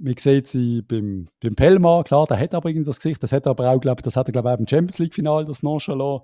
[0.00, 3.48] Man sieht sie beim, beim Pelma, klar, der hat aber irgendwie das Gesicht, das hat
[3.48, 6.22] aber auch, glaube das hat er, glaube ich, im Champions League-Final, das Nonchalant.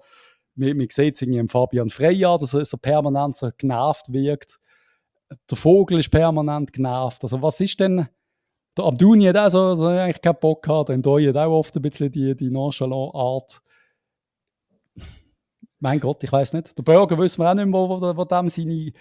[0.54, 4.12] Man, man sieht es irgendwie im Fabian Frey an, dass er so permanent so genervt
[4.12, 4.60] wirkt.
[5.50, 7.24] Der Vogel ist permanent genervt.
[7.24, 8.08] Also was ist denn,
[8.76, 11.74] der Abduni hat auch so, so eigentlich keinen Bock gehabt, der Ndoye hat auch oft
[11.74, 13.60] ein bisschen die, die Nonchalant-Art.
[15.80, 16.78] Mein Gott, ich weiß nicht.
[16.78, 18.92] Der Burger wissen wir auch nicht mehr, wo, wo, wo dem seine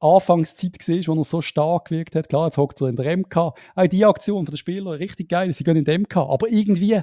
[0.00, 2.28] Anfangszeit war, wo er so stark gewirkt hat.
[2.28, 3.36] Klar, jetzt hockt er in der MK.
[3.36, 6.16] Auch die Aktion von den Spielern, richtig geil, sie gehen in der MK.
[6.16, 7.00] Aber irgendwie,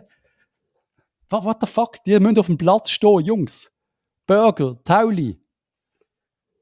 [1.30, 3.72] what, what the fuck, die müssen auf dem Platz stehen, Jungs.
[4.28, 5.40] Burger, Tauli,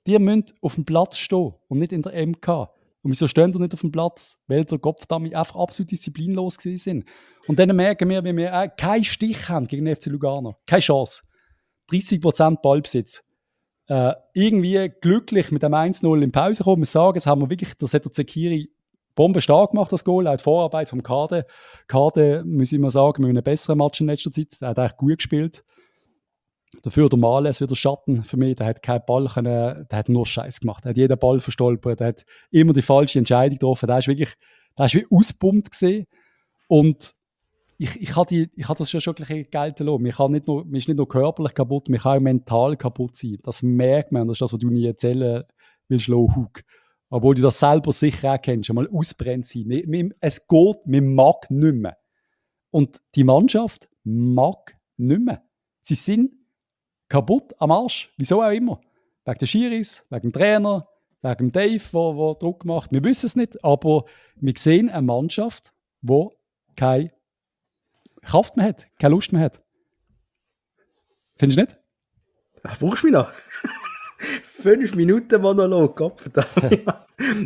[0.05, 2.69] die müssen auf dem Platz stehen und nicht in der MK.
[3.03, 4.39] Und wieso stehen die nicht auf dem Platz?
[4.47, 7.05] Weil der Kopfdami einfach absolut disziplinlos sind.
[7.47, 10.55] Und dann merken wir, wie wir äh, keinen Stich haben gegen den FC Lugano.
[10.65, 11.21] Keine Chance.
[11.91, 13.21] 30% Ballbesitz
[13.87, 16.81] äh, irgendwie glücklich mit dem 1-0 in Pause kommen.
[16.81, 18.69] Wir sagen, das haben wir wirklich, das hat der Zekiri
[19.15, 21.45] Bombe stark gemacht, das Goal, auch die Vorarbeit vom Kade.
[21.87, 24.97] Kade, muss ich mal sagen, mit einem besseren Match in letzter Zeit, der hat eigentlich
[24.97, 25.63] gut gespielt.
[26.81, 30.25] Dafür der Males wieder Schatten für mich, der hat keinen Ball können, der hat nur
[30.25, 30.83] Scheiß gemacht.
[30.83, 33.85] Der hat jeden Ball verstolpert, der hat immer die falsche Entscheidung getroffen.
[33.85, 34.33] Der ist wirklich,
[34.77, 36.07] der ist wie ausbummt gesehen.
[36.67, 37.13] Und
[37.77, 40.09] ich, ich habe ich das schon schon ein gelten lassen.
[40.09, 43.37] Kann nicht nur, mir ist nicht nur körperlich kaputt, mir kann auch mental kaputt sein.
[43.43, 45.43] Das merkt man, das ist das, was du nie erzählen
[45.87, 46.63] willst, Hug.
[47.09, 49.65] Obwohl du das selber sicher auch kennst, einmal ausbrennt sein.
[49.67, 51.97] Wir, wir, es geht, man mag nicht mehr.
[52.71, 55.43] Und die Mannschaft mag nicht mehr.
[55.81, 56.31] Sie sind
[57.09, 58.11] kaputt am Arsch.
[58.17, 58.81] Wieso auch immer.
[59.25, 60.87] Wegen der Schiris, wegen dem Trainer,
[61.21, 62.91] wegen dem Dave, der Druck macht.
[62.91, 64.05] Wir wissen es nicht, aber
[64.35, 66.27] wir sehen eine Mannschaft, die
[66.75, 67.11] keine
[68.23, 69.61] Kraft mehr hat, keine Lust mehr hat.
[71.37, 71.77] Findest du nicht?
[72.63, 73.31] Ach, brauchst du mich noch?
[74.43, 76.29] Fünf Minuten Monolog, Kopf.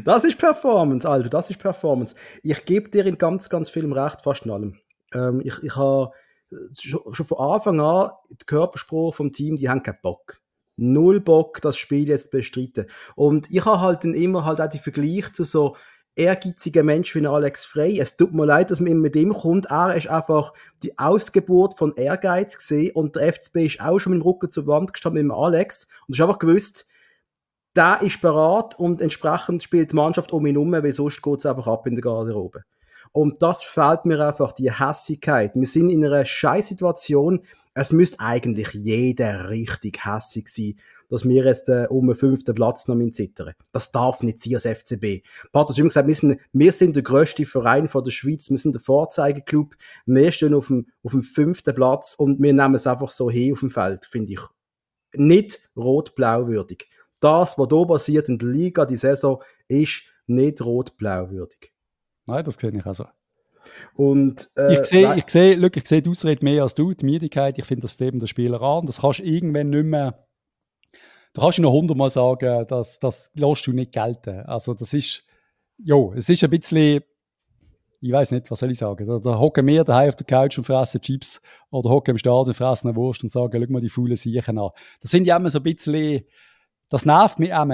[0.06, 2.16] Das ist Performance, Alter, das ist Performance.
[2.42, 4.80] Ich gebe dir in ganz, ganz vielem Recht, fast in allem.
[5.14, 6.12] Ähm, ich ich habe
[6.78, 10.40] schon, schon von Anfang an die Körperspruch vom Team, die haben keinen Bock.
[10.78, 12.86] Null Bock, das Spiel jetzt bestreiten.
[13.16, 15.76] Und ich habe halt dann immer halt auch die Vergleich zu so
[16.18, 18.00] ehrgeiziger Mensch wie Alex Frey.
[18.00, 19.68] Es tut mir leid, dass man mit dem kommt.
[19.68, 20.54] Er ist einfach
[20.84, 24.68] die Ausgeburt von Ehrgeiz gesehen und der FCB ist auch schon mit dem Rücken zur
[24.68, 26.88] Wand gestanden mit dem Alex und du hast einfach gewusst,
[27.76, 31.46] der ist bereit und entsprechend spielt die Mannschaft um ihn herum, weil sonst geht es
[31.46, 32.64] einfach ab in der Garderobe.
[33.12, 35.52] Und das fehlt mir einfach, die Hässigkeit.
[35.56, 37.44] Wir sind in einer Scheißsituation.
[37.80, 40.74] Es müsste eigentlich jeder richtig hässig sein,
[41.10, 43.54] dass wir jetzt äh, um den fünften Platz noch zittern.
[43.72, 45.24] Das darf nicht sein als FCB.
[45.52, 48.58] Pat hat immer gesagt, wir sind, wir sind der grösste Verein von der Schweiz, wir
[48.58, 49.76] sind der Vorzeigeklub,
[50.08, 53.54] wir stehen auf dem, auf dem fünften Platz und wir nehmen es einfach so hin
[53.54, 54.42] auf dem Feld, finde ich.
[55.14, 56.90] Nicht rot-blau würdig.
[57.20, 61.74] Das, was hier passiert in der Liga, die Saison, ist nicht rot-blau würdig.
[62.26, 63.06] Nein, das sehe ich auch so.
[63.96, 67.06] Und, äh, ich sehe, ich sehe, look, ich sehe die Ausrede mehr als du, die
[67.06, 67.58] Müdigkeit.
[67.58, 68.86] Ich finde das eben der Spieler an.
[68.86, 70.28] Das kannst du irgendwann nicht mehr.
[71.34, 74.42] Du kannst noch hundertmal sagen, dass das lässt du nicht gelten.
[74.42, 75.24] Also das ist,
[75.78, 77.04] jo, es ist ein bisschen,
[78.02, 79.08] ich weiß nicht, was soll ich sagen.
[79.08, 82.48] Da, da hocken wir daheim auf der Couch und fressen Chips oder hocken im Stadion
[82.48, 84.70] und fressen eine Wurst und sagen, schau mal die faulen Siechen an.
[85.02, 86.24] Das finde ich immer so ein bisschen,
[86.90, 87.66] das nervt mich auch.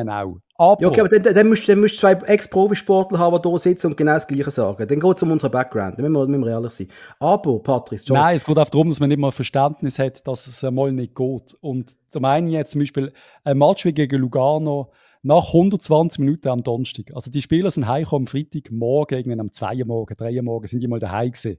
[0.56, 3.60] Aber, ja, okay, aber dann, dann, musst, dann musst du zwei Ex-Profisportler haben, die hier
[3.60, 4.88] sitzen und genau das Gleiche sagen.
[4.88, 6.88] Dann geht es um unseren Background, dann müssen wir, müssen wir ehrlich sein.
[7.20, 10.46] Aber, Patrice, John, Nein, es geht auch darum, dass man nicht mal Verständnis hat, dass
[10.46, 11.58] es einmal nicht geht.
[11.62, 13.12] Und da meine ich jetzt zum Beispiel
[13.44, 14.92] ein Match wie gegen Lugano
[15.24, 17.06] nach 120 Minuten am Donnerstag.
[17.16, 20.68] Also die Spieler sind heimgekommen am Freitagmorgen, irgendwann am 2 Uhr morgen, 3 Uhr morgen,
[20.68, 21.58] sind die mal daheim gewesen.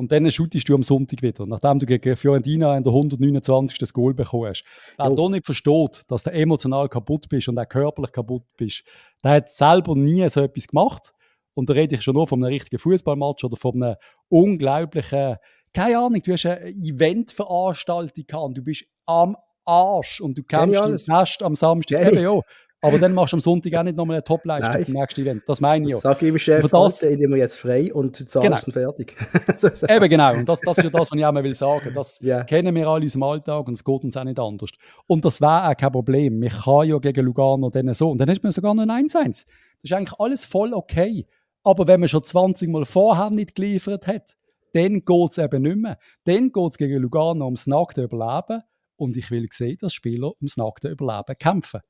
[0.00, 3.76] Und dann shootest du am Sonntag wieder, nachdem du gegen Fiorentina in der 129.
[3.76, 4.64] das Goal bekommen hast.
[4.96, 8.82] Wer da nicht versteht, dass du emotional kaputt bist und auch körperlich kaputt bist,
[9.22, 11.12] der hat selber nie so etwas gemacht.
[11.52, 13.96] Und da rede ich schon nur von einem richtigen Fußballmatch oder von einem
[14.30, 15.36] unglaublichen,
[15.74, 19.36] keine Ahnung, du hast eine Eventveranstaltung gehabt und du bist am
[19.66, 22.06] Arsch und du kämpfst ins Nest am Samstag.
[22.06, 22.40] Eben, ja.
[22.82, 25.42] Aber dann machst du am Sonntag auch nicht nochmal eine Topleistung im nächsten Event.
[25.46, 25.98] Das meine ich ja.
[25.98, 28.72] Sag ihm Chef, das, ich nehme jetzt frei und zahlst genau.
[28.72, 29.16] fertig.
[29.88, 30.34] Eben genau.
[30.34, 31.92] Und das, das ist ja das, was ich auch mal will sagen.
[31.94, 32.42] Das yeah.
[32.44, 34.70] kennen wir alle aus dem Alltag und es geht uns auch nicht anders.
[35.06, 36.42] Und das wäre auch kein Problem.
[36.42, 38.10] Ich kann ja gegen Lugano dann so.
[38.10, 39.26] Und dann hast du sogar noch ein 1-1.
[39.26, 39.46] Das
[39.82, 41.26] ist eigentlich alles voll okay.
[41.62, 44.36] Aber wenn man schon 20 Mal vorher nicht geliefert hat,
[44.72, 45.98] dann geht es eben nicht mehr.
[46.24, 48.62] Dann geht es gegen Lugano ums nackte Überleben.
[48.96, 51.80] Und ich will sehen, dass Spieler ums nackte Überleben kämpfen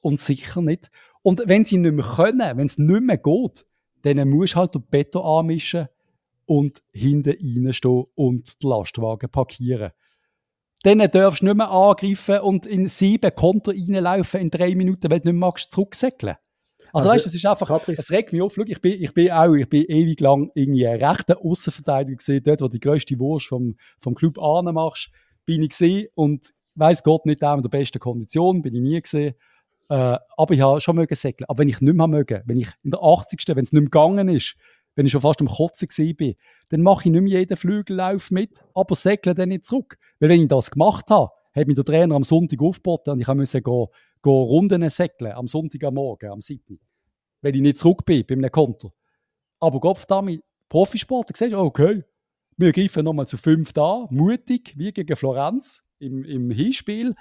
[0.00, 0.90] und sicher nicht.
[1.22, 3.66] Und wenn sie nicht mehr können, wenn es nicht mehr geht,
[4.02, 5.88] dann musst du halt den Beton anmischen
[6.46, 9.92] und hinten reinstehen und den Lastwagen parkieren.
[10.82, 15.20] Dann darfst du nicht mehr angreifen und in sieben Konter reinlaufen in drei Minuten, weil
[15.20, 16.36] du nicht mehr zurücksäckeln
[16.92, 18.00] also, also weißt, es ist einfach, Patrice.
[18.00, 18.56] es regt mich auf.
[18.56, 22.66] ich bin, ich bin auch, ich bin ewig lang irgendwie rechter Außenverteidiger gesehen, dort, wo
[22.66, 25.10] du die grösste Wurst vom, vom Club machst,
[25.44, 29.00] bin ich gesehen und weiß Gott nicht auch in der besten Kondition, bin ich nie
[29.00, 29.34] gesehen.
[29.88, 31.46] Äh, aber ich habe schon mögen segeln.
[31.48, 33.40] Aber wenn ich nicht mehr mögen, wenn ich in der 80.
[33.48, 34.56] wenn es nicht mehr gegangen ist,
[34.94, 36.34] wenn ich schon fast am Kotzen bin,
[36.70, 39.96] dann mache ich nicht mehr jeden Flügellauf mit, aber segle dann nicht zurück.
[40.18, 43.28] Weil wenn ich das gemacht habe, hat mich der Trainer am Sonntag aufgeboten und ich
[43.28, 43.86] musste gehen,
[44.22, 46.78] gehen Runden segeln, am Sonntag am Morgen, am 7.
[47.40, 48.92] Weil ich nicht zurück bin bei einem Konto.
[49.60, 52.04] Aber Gott damit, Profisport, siehst du, okay,
[52.56, 57.14] wir greifen nochmal zu fünf da, mutig, wie gegen Florenz im, im Hinspiel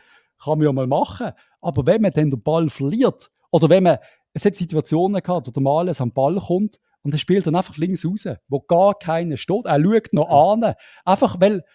[0.44, 1.32] kann man ja mal machen.
[1.68, 3.98] Aber wenn man dann den Ball verliert, oder wenn man,
[4.32, 7.76] es hat Situationen gehabt, wo der Males am Ball kommt und er spielt dann einfach
[7.76, 9.66] links raus, wo gar keiner steht.
[9.66, 10.76] Er schaut noch an.
[11.04, 11.66] Einfach, weil,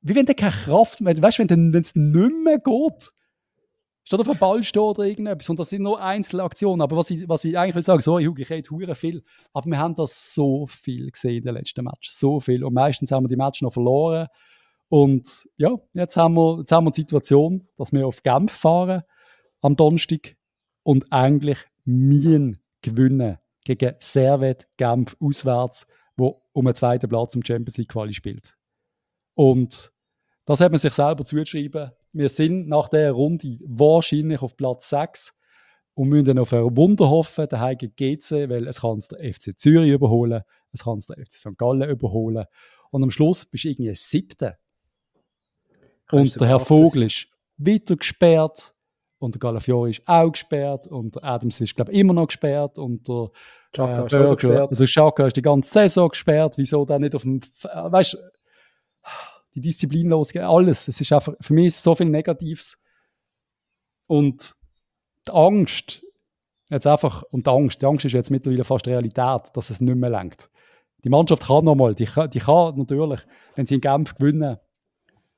[0.00, 3.10] wie wenn der keine Kraft mehr, weißt du, wenn es nicht mehr geht,
[4.04, 5.50] statt auf dem Ball steht oder irgendetwas.
[5.50, 6.80] Und das sind nur Einzelaktionen.
[6.80, 9.24] Aber was ich, was ich eigentlich will sagen, so, ich, ich rede hure viel.
[9.52, 12.10] Aber wir haben das so viel gesehen in den letzten Match.
[12.10, 12.62] So viel.
[12.62, 14.28] Und meistens haben wir die Match noch verloren.
[14.88, 19.02] Und ja, jetzt haben wir, jetzt haben wir die Situation, dass wir auf Genf fahren
[19.60, 20.36] am Donnerstag
[20.82, 27.76] und eigentlich Mien gewinnen gegen Servet Genf auswärts, wo um einen zweiten Platz im Champions
[27.78, 28.56] League Quali spielt.
[29.34, 29.92] Und
[30.44, 31.90] das hat man sich selber zugeschrieben.
[32.12, 35.34] Wir sind nach der Runde wahrscheinlich auf Platz 6
[35.94, 39.32] und müssen dann auf ein Wunder hoffen, der gegen GC, weil es kann es der
[39.32, 40.42] FC Zürich überholen,
[40.72, 41.56] es kann es der FC St.
[41.56, 42.44] Gallen überholen.
[42.90, 44.58] Und am Schluss bist du irgendwie Siebter
[46.10, 48.74] und der Herr Vogel ist wieder gesperrt
[49.18, 52.78] und der Galafiori ist auch gesperrt und der Adams ist, glaube ich, immer noch gesperrt
[52.78, 53.30] und der
[53.72, 54.70] Chaka äh, ist Burger, gesperrt.
[54.70, 56.58] Also Chaka ist die ganze Saison gesperrt.
[56.58, 58.18] Wieso dann nicht auf dem, äh, weißt
[59.54, 60.88] die Disziplin losgehen, alles.
[60.88, 62.82] Es ist einfach, für mich ist so viel Negatives.
[64.06, 64.54] Und
[65.26, 66.04] die Angst,
[66.70, 69.96] jetzt einfach, und die Angst, die Angst ist jetzt mittlerweile fast Realität, dass es nicht
[69.96, 70.50] mehr lenkt.
[71.04, 73.20] Die Mannschaft kann nochmal, die, die kann natürlich,
[73.54, 74.56] wenn sie in Genf gewinnen,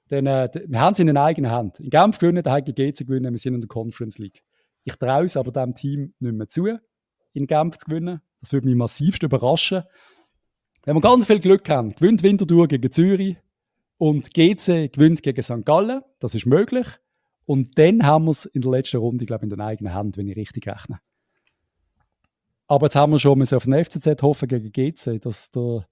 [0.08, 1.80] dann, äh, wir haben es in den eigenen Hand.
[1.80, 4.42] In Genf gewinnen, der gegen GC gewinnen, wir sind in der Conference League.
[4.84, 6.78] Ich traue es aber dem Team nicht mehr zu,
[7.32, 8.20] in Genf zu gewinnen.
[8.40, 9.82] Das würde mich massivst überraschen.
[10.84, 13.36] Wenn wir ganz viel Glück haben, gewinnt Winterthur gegen Zürich
[13.98, 15.64] und GC gewinnt gegen St.
[15.64, 16.86] Gallen, das ist möglich.
[17.44, 20.16] Und dann haben wir es in der letzten Runde, glaube ich, in den eigenen Hand,
[20.16, 21.00] wenn ich richtig rechne.
[22.68, 25.86] Aber jetzt haben wir schon auf den FCZ hoffen gegen GC, dass der,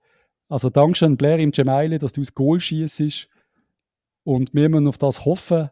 [0.49, 3.29] also Dankeschön Blair im Gemeile, dass du das Goal schießt
[4.25, 5.71] und wir müssen auf das hoffen.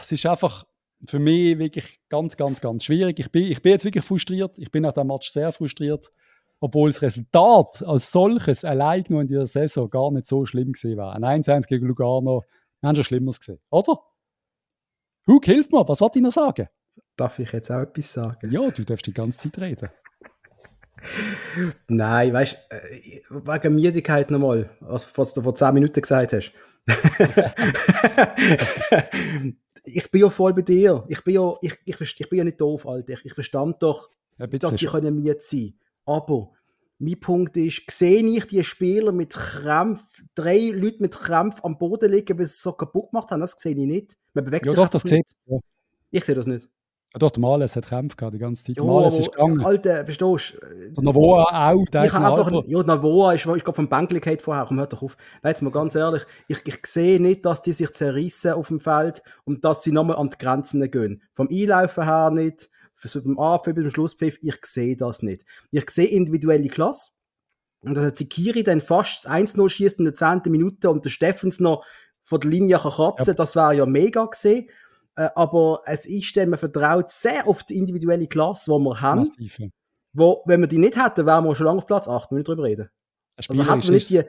[0.00, 0.66] Es ist einfach
[1.06, 3.18] für mich wirklich ganz, ganz, ganz schwierig.
[3.18, 4.58] Ich bin, ich bin jetzt wirklich frustriert.
[4.58, 6.10] Ich bin nach dem Match sehr frustriert,
[6.60, 10.96] obwohl das Resultat als solches allein nur in dieser Saison gar nicht so schlimm gewesen
[10.96, 11.14] war.
[11.14, 12.44] Ein 1-1 gegen Lugano,
[12.80, 14.00] wir haben schon Schlimmeres gesehen, oder?
[15.26, 16.68] Hug, hilf mir, was wollte ich noch sagen?
[17.16, 18.50] Darf ich jetzt auch etwas sagen?
[18.50, 19.88] Ja, du darfst die ganze Zeit reden.
[21.88, 26.52] Nein, weißt du, äh, wegen Müdigkeit nochmal, was, was du vor 10 Minuten gesagt hast.
[29.84, 31.04] ich bin ja voll bei dir.
[31.08, 33.14] Ich bin ja, ich, ich, ich bin ja nicht doof, Alter.
[33.24, 35.74] Ich, verstand doch, ja, dass die können müde sein.
[36.04, 36.52] Aber
[36.98, 40.02] mein Punkt ist, sehe ich die Spieler mit Krämpf,
[40.34, 43.40] drei Leute mit Krämpf am Boden liegen, weil sie es so kaputt gemacht haben?
[43.40, 44.16] Das sehe ich nicht.
[44.32, 45.36] Man bewegt ja, sich doch, das nicht.
[45.46, 45.58] Ja.
[46.10, 46.68] Ich sehe das nicht.
[47.16, 48.76] Ja, doch, der Males hat gehabt die ganze Zeit.
[48.76, 49.64] Der Males ist gegangen.
[49.64, 50.90] Alter, verstehst du?
[50.90, 51.82] Der Navoa auch.
[51.86, 54.66] Der ich einfach, ja, Navoa ist, ich glaube, vom Bänkli geht vorher.
[54.68, 55.16] Komm, hör doch auf.
[55.42, 56.24] Nein, jetzt mal ganz ehrlich.
[56.46, 60.18] Ich, ich sehe nicht, dass die sich zerrissen auf dem Feld und dass sie nochmal
[60.18, 61.22] an die Grenzen gehen.
[61.32, 65.46] Vom Einlaufen her nicht, vom Anpfiff bis zum Schlusspfiff, ich sehe das nicht.
[65.70, 67.12] Ich sehe individuelle Klasse.
[67.80, 70.42] Und dass Zikiri dann fast 1-0 schießt in der 10.
[70.48, 71.82] Minute und der Steffens noch
[72.24, 73.34] von der Linie kann kratzen, ja.
[73.34, 74.68] das wäre ja mega gesehen.
[75.16, 79.20] Äh, aber es ist dann, man vertraut sehr auf die individuelle Klasse, die wir haben.
[79.20, 79.60] Massiv,
[80.12, 82.38] Wo, wenn wir die nicht hätten, wären wir schon lange auf Platz 8, wenn wir
[82.40, 82.90] nicht drüber reden.
[83.36, 84.22] Also hätten wir nicht die,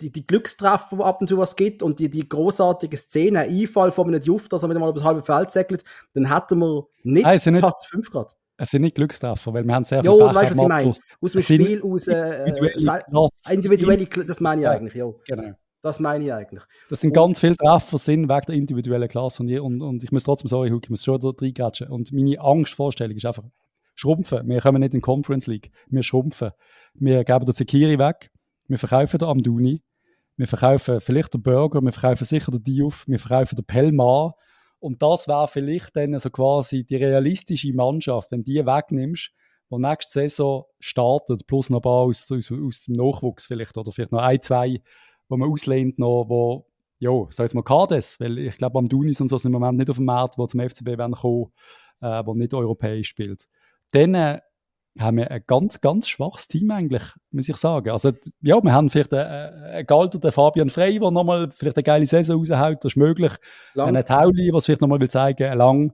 [0.00, 3.50] die, die Glückstreffer, die ab und zu was gibt und die, die großartige Szene, ein
[3.50, 6.58] Einfall von einem Juft, dass er wieder mal über das halbe Feld segelt, dann hätten
[6.58, 8.36] wir nicht Nein, Platz 5 Grad.
[8.58, 10.90] Es sind nicht Glückstreffer, weil wir haben sehr viel Jo, du weißt, was ich meine.
[10.90, 13.04] Aus dem Spiel, aus äh, individuelle,
[13.50, 15.12] individuelle, das meine ich ja, eigentlich, ja.
[15.26, 15.54] Genau.
[15.86, 16.64] Das meine ich eigentlich.
[16.88, 20.10] Das sind und, ganz viele Treffer sind wegen der individuellen Klasse und, und, und ich
[20.10, 21.86] muss trotzdem sagen, ich muss schon da reingrätschen.
[21.86, 23.44] Und meine Angstvorstellung ist einfach,
[23.94, 24.48] schrumpfen.
[24.48, 25.70] Wir kommen nicht in die Conference League.
[25.86, 26.50] Wir schrumpfen.
[26.94, 28.32] Wir geben den Zekiri weg.
[28.66, 29.84] Wir verkaufen den Amduni.
[30.36, 31.80] Wir verkaufen vielleicht den Burger.
[31.80, 33.04] Wir verkaufen sicher den Diouf.
[33.06, 34.34] Wir verkaufen den Pelmar.
[34.80, 39.30] Und das wäre vielleicht dann so quasi die realistische Mannschaft, wenn du die wegnimmst,
[39.70, 43.92] die nächste Saison startet, plus noch ein paar aus, aus, aus dem Nachwuchs vielleicht, oder
[43.92, 44.80] vielleicht noch ein, zwei
[45.28, 46.66] wo man auslehnt noch, wo,
[46.98, 49.78] ja, sag jetzt mal Kades, weil ich glaube, am Dunis und so sind im Moment
[49.78, 51.52] nicht auf dem Markt, wo zum FCB werden kommen,
[52.00, 53.46] äh, wo nicht europäisch spielt.
[53.92, 54.40] Dann äh,
[54.98, 57.90] haben wir ein ganz, ganz schwaches Team eigentlich, muss ich sagen.
[57.90, 62.06] Also, ja, wir haben vielleicht einen, einen gealterten Fabian Frey, der nochmal vielleicht eine geile
[62.06, 63.32] Saison raushaut, das ist möglich.
[63.74, 63.88] Lang.
[63.88, 65.92] Einen Tauli, was vielleicht nochmal will zeigen, lang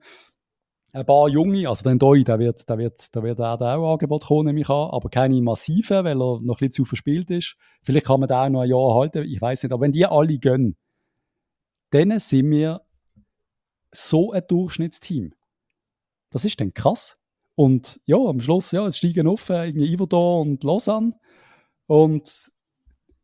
[0.92, 4.26] ein paar Junge, also den Doi, der wird, der wird, der wird auch, auch Angebot
[4.26, 7.56] kommen, nehme ich an, aber keine massiven, weil er noch ein bisschen zu verspielt ist.
[7.82, 9.72] Vielleicht kann man da auch noch ein Jahr halten, ich weiß nicht.
[9.72, 10.76] Aber wenn die alle gehen,
[11.90, 12.82] dann sind wir
[13.90, 15.32] so ein Durchschnittsteam.
[16.30, 17.18] Das ist dann krass.
[17.54, 21.14] Und ja, am Schluss, ja, es steigen auf, äh, irgendwie Iverdor und Lausanne.
[21.86, 22.50] Und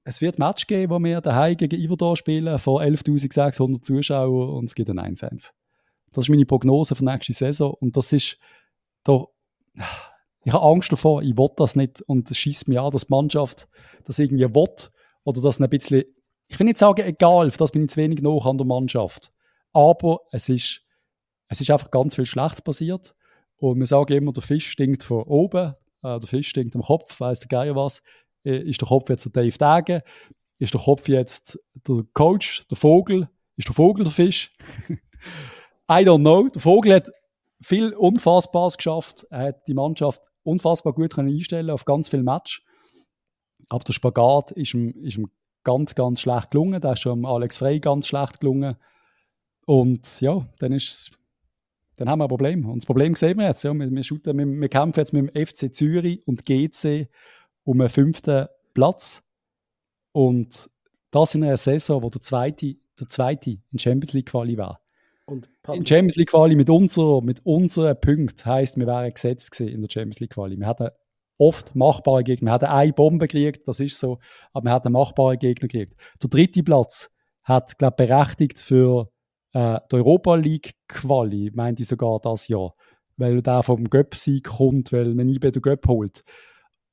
[0.05, 4.65] es wird ein Match geben, wo wir daheim gegen Iverdor spielen, vor 11.600 Zuschauern und
[4.67, 5.51] es gibt ein 1-1.
[6.13, 7.75] Das ist meine Prognose für nächste Saison.
[7.81, 8.39] Und das ist,
[9.05, 9.27] da,
[10.45, 12.03] ich habe Angst davor, ich will das nicht.
[12.03, 13.69] Und es schießt mir an, dass die Mannschaft
[14.05, 14.91] das irgendwie will.
[15.25, 16.05] Oder dass ein bisschen,
[16.49, 19.33] ich will nicht sagen, egal, für das bin ich zu wenig noch an der Mannschaft.
[19.73, 20.83] Aber es ist,
[21.49, 23.15] es ist einfach ganz viel Schlechtes passiert.
[23.59, 27.21] Und wir sagen immer, der Fisch stinkt von oben, äh, der Fisch stinkt am Kopf,
[27.21, 28.03] weiss der Geier was.
[28.45, 30.03] Äh, ist der Kopf jetzt der Dave Dage?
[30.59, 33.29] Ist der Kopf jetzt der Coach, der Vogel?
[33.57, 34.57] Ist der Vogel der Fisch?
[35.91, 36.49] I don't know.
[36.49, 37.11] Der Vogel hat
[37.61, 39.27] viel Unfassbares geschafft.
[39.31, 42.63] Er hat die Mannschaft unfassbar gut können einstellen auf ganz viele Match.
[43.69, 45.31] Aber der Spagat ist ihm, ist ihm
[45.65, 46.81] ganz, ganz schlecht gelungen.
[46.81, 48.77] Der ist schon Alex Frey ganz schlecht gelungen.
[49.67, 51.19] Und ja, dann ist
[51.99, 52.65] dann haben wir ein Problem.
[52.65, 53.65] Und das Problem sehen wir jetzt.
[53.65, 53.75] Ja.
[53.75, 57.09] Wir, wir, shooten, wir, wir kämpfen jetzt mit dem FC Zürich und GC
[57.65, 59.23] um einen fünften Platz.
[60.13, 60.71] Und
[61.11, 64.81] das in einer Saison, wo der zweite, der zweite in Champions League Quali war.
[65.29, 69.83] Und in Champions League Quali mit, unserer, mit unseren Punkten heisst, wir wären gesetzt in
[69.83, 70.57] der Champions League Quali.
[70.57, 70.89] Wir hatten
[71.37, 72.49] oft machbare Gegner.
[72.49, 74.19] Wir hatten eine Bombe gekriegt, das ist so,
[74.55, 75.95] aber wir hatten machbare Gegner gekriegt.
[76.23, 77.11] Der dritte Platz
[77.43, 79.11] hat, glaube ich, berechtigt für
[79.53, 82.75] äh, die Europa League Quali, meinte ich sogar das Jahr,
[83.19, 86.25] weil der vom Göpp-Sieg kommt, weil man nie den Göpp holt.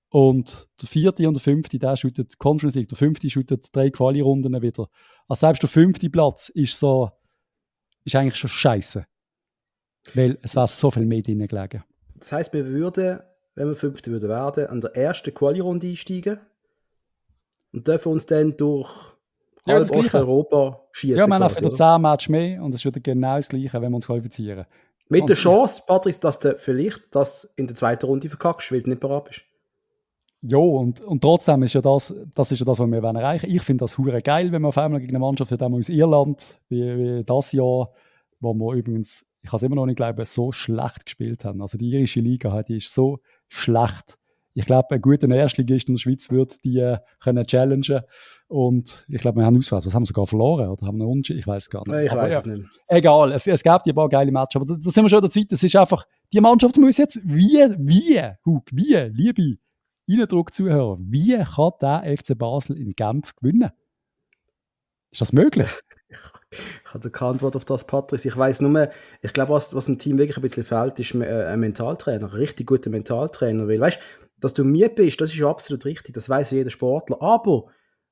[0.10, 4.62] Und der vierte und der fünfte, der shootet Conference League, der fünfte shootet drei Quali-Runden
[4.62, 4.88] wieder.
[5.28, 7.10] Also selbst der fünfte Platz ist so,
[8.06, 9.06] ist eigentlich schon scheiße.
[10.14, 11.84] Weil es war so viel mehr drin gelegen.
[12.20, 13.20] Das heisst, wir würden,
[13.56, 16.40] wenn wir Fünfte würden werden, an der ersten Quali-Runde einsteigen
[17.74, 18.90] und dürfen uns dann durch
[19.66, 19.92] Ja, halb.
[19.92, 21.18] Osteuropa schießen.
[21.18, 21.76] Ja, wir haben wieder oder?
[21.76, 24.66] 10 Matches mehr und es ist wieder genau das Gleiche, wenn wir uns qualifizieren.
[25.10, 28.82] Mit Und der Chance, Patrice, dass du vielleicht das in der zweiten Runde verkackst, weil
[28.82, 29.42] du nicht bereit bist.
[30.48, 33.50] Ja, und, und trotzdem ist ja das, das ist ja das, was wir wollen erreichen.
[33.50, 36.60] Ich finde das hure geil, wenn wir auf einmal gegen eine Mannschaft wie aus Irland,
[36.70, 37.90] wie, wie das Jahr,
[38.40, 41.62] wo wir übrigens, ich kann es immer noch nicht glauben, so schlecht gespielt haben.
[41.62, 44.18] Also die irische Liga, die ist so schlecht.
[44.54, 48.02] Ich glaube, ein guter Erstligist in der Schweiz wird die äh, können challengen.
[48.48, 49.86] Und ich glaube, wir haben auswärts.
[49.86, 50.70] Was haben wir sogar verloren?
[50.70, 51.40] Oder haben wir Unentschieden?
[51.40, 52.06] Ich weiß gar nicht.
[52.06, 52.64] Ich weiß ja, es nicht.
[52.88, 55.32] Egal, es, es gab die paar geile Matches, aber da, da sind wir schon der
[55.32, 55.52] Zeit.
[55.52, 59.58] Es ist einfach, die Mannschaft muss jetzt, wie, wie, Hug, wie, liebe
[60.10, 63.72] Eindruck-Zuhörer, wie kann der FC Basel in Genf gewinnen?
[65.12, 65.70] Ist das möglich?
[66.10, 68.28] Ich habe keine Antwort auf das, Patrice.
[68.28, 68.90] Ich weiß nur,
[69.22, 72.32] ich glaube, was, was dem Team wirklich ein bisschen fehlt, ist äh, ein Mentaltrainer, ein
[72.32, 73.68] richtig guter Mentaltrainer.
[73.68, 74.00] Weil, weißt
[74.40, 77.22] dass du mir bist, das ist ja absolut richtig, das weiß jeder Sportler.
[77.22, 77.66] Aber,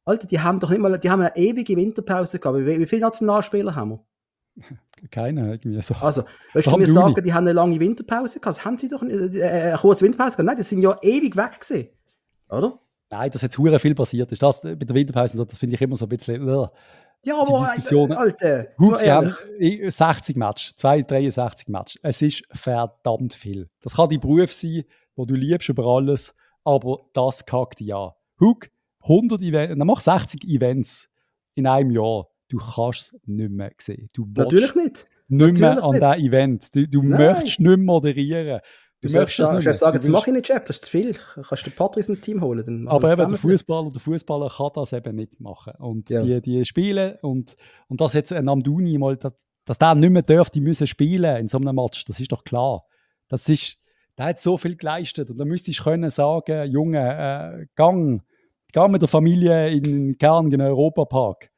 [0.05, 2.59] Alter, die haben doch nicht mal, die haben eine ewige Winterpause gehabt.
[2.59, 4.05] Wie, wie viele Nationalspieler haben wir?
[5.11, 5.95] Keiner irgendwie so.
[5.95, 6.23] Also,
[6.53, 6.93] willst du mir Juni.
[6.93, 8.57] sagen, die haben eine lange Winterpause gehabt?
[8.57, 10.45] Das haben sie doch nicht, äh, eine kurze Winterpause gehabt?
[10.45, 11.89] Nein, die sind ja ewig weg gewesen.
[12.49, 12.79] Oder?
[13.09, 14.41] Nein, dass jetzt hure viel passiert ist.
[14.41, 16.47] Das, bei der Winterpause, so, das finde ich immer so ein bisschen.
[16.47, 16.67] Uh.
[17.25, 19.95] Ja, aber, Diskussionen- äh, Alter, Hug, so haben ehrlich.
[19.95, 21.99] 60 Matches, 263 Matches.
[22.03, 23.69] Es ist verdammt viel.
[23.81, 24.83] Das kann dein Beruf sein,
[25.15, 26.35] wo du liebst über alles,
[26.65, 28.11] aber das kackt an.
[28.39, 28.69] Hug,
[29.01, 31.09] 100 Events, dann mach 60 Events
[31.55, 32.27] in einem Jahr.
[32.53, 34.07] Du kannst es nicht mehr sehen.
[34.13, 35.07] Du Natürlich nicht.
[35.27, 36.15] nicht mehr natürlich an nicht.
[36.17, 36.75] diesem Event.
[36.75, 38.59] Du, du möchtest nicht mehr moderieren.
[39.01, 39.99] Du, Du möchtest sollst das sagen, nicht sagen mehr.
[40.01, 41.13] das mache ich nicht, Chef, das ist zu viel.
[41.13, 42.87] Kannst du den Patrice ins Team holen?
[42.87, 43.37] Aber eben, das der.
[43.39, 45.73] Fußballer, der Fußballer kann das eben nicht machen.
[45.79, 46.21] Und Ja.
[46.21, 49.33] die, die spielen und, und dass jetzt ein Amduni mal, dass,
[49.65, 52.43] dass der nicht mehr darf, die müssen spielen in so einem Match, das ist doch
[52.43, 52.83] klar.
[53.29, 53.77] Das ist,
[54.17, 58.21] der hat so viel geleistet und da müsstest du können sagen, Junge, äh, gang,
[58.71, 61.49] gang mit der Familie in Kern in den Europapark.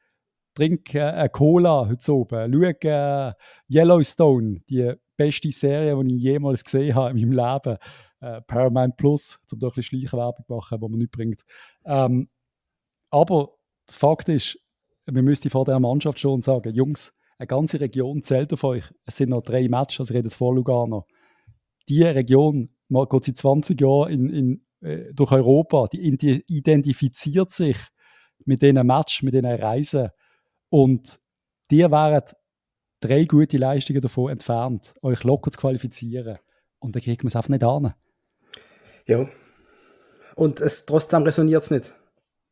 [0.56, 2.52] Trink äh, eine Cola heute oben.
[2.52, 3.32] Schau äh,
[3.70, 7.76] Yellowstone, die beste Serie, die ich jemals gesehen habe in meinem Leben.
[8.20, 11.42] Äh, Paramount Plus, um da ein bisschen Schleichwerbung machen, die man nicht bringt.
[11.84, 12.28] Ähm,
[13.10, 13.50] aber
[13.88, 14.58] der Fakt ist,
[15.04, 18.84] wir müssten vor der Mannschaft schon sagen, Jungs, eine ganze Region zählt auf euch.
[19.04, 21.06] Es sind noch drei Matches, also ich rede jetzt vor Lugano.
[21.88, 27.76] Die Region geht seit 20 Jahren in, in, äh, durch Europa, die ide- identifiziert sich
[28.46, 30.08] mit diesen Match, mit diesen Reisen.
[30.76, 31.20] Und
[31.70, 32.22] die wären
[33.00, 36.36] drei gute Leistungen davon entfernt, euch locker zu qualifizieren.
[36.80, 37.94] Und dann kriegt man es einfach nicht an.
[39.06, 39.26] Ja.
[40.34, 41.94] Und es, trotzdem resoniert es nicht.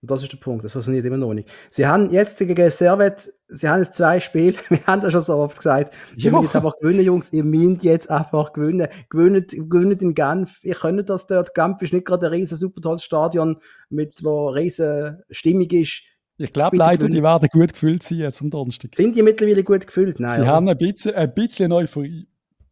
[0.01, 1.51] Und das ist der Punkt, es resoniert immer noch nicht.
[1.69, 5.37] Sie haben jetzt gegen Servet, sie haben jetzt zwei Spiele, wir haben das schon so
[5.37, 8.89] oft gesagt, ihr müsst jetzt einfach gewinnen, Jungs, ihr müsst jetzt einfach gewinnen.
[9.11, 12.81] Gewinnt, gewinnt in Genf, ihr könnt das dort, Genf ist nicht gerade ein riesen super
[12.81, 13.59] tolles Stadion,
[13.91, 16.14] mit, wo riesen stimmig ist.
[16.37, 18.95] Ich glaube leider, die werden gut gefühlt sein jetzt am Donnerstag.
[18.97, 20.19] Sind die mittlerweile gut gefüllt?
[20.19, 20.51] Nein, Sie oder?
[20.51, 22.27] haben ein bisschen, ein bisschen Euphorie.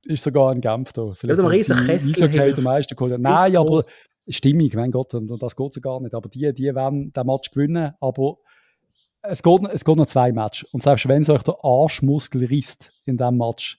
[0.05, 1.13] Ist sogar ein Genf da.
[1.15, 3.21] Vielleicht Ja, ein riesen Kessel hinter- den meisten geholt.
[3.21, 3.87] Nein, aber gross.
[4.29, 6.15] Stimmung, mein Gott, und das geht so gar nicht.
[6.15, 7.93] Aber die, die werden den Match gewinnen.
[8.01, 8.39] Aber
[9.23, 10.69] es geht, es geht noch zwei Matches.
[10.73, 13.79] Und selbst wenn es euch der Arschmuskel risst in diesem Match,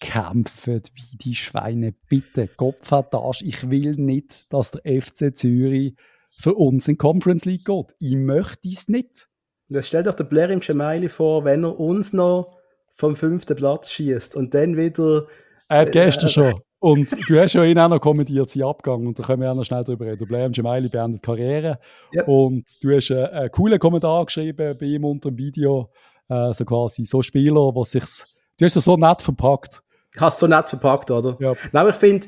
[0.00, 1.94] kämpft wie die Schweine.
[2.08, 3.42] Bitte, Kopf hat Arsch.
[3.42, 5.94] Ich will nicht, dass der FC Zürich
[6.38, 7.94] für uns in die Conference League geht.
[7.98, 9.28] Ich möchte es nicht.
[9.68, 12.58] Jetzt stell doch der Blair im Gemaili vor, wenn er uns noch
[12.92, 15.26] vom fünften Platz schießt und dann wieder
[15.68, 16.54] Er hat Äh, gestern schon.
[16.80, 19.06] Und du hast ja ihn auch noch kommentiert, sein Abgang.
[19.06, 20.28] Und da können wir auch noch schnell drüber reden.
[20.28, 21.78] Blair Gemaili beendet die Karriere.
[22.12, 22.24] Ja.
[22.24, 25.90] Und du hast einen, einen coolen Kommentar geschrieben bei ihm unter dem Video.
[26.28, 28.36] Äh, so quasi, so Spieler, was sich's.
[28.58, 29.82] Du hast es so nett verpackt.
[30.16, 31.36] Hast so nett verpackt, oder?
[31.40, 31.54] Ja.
[31.72, 32.26] Nein, aber ich finde,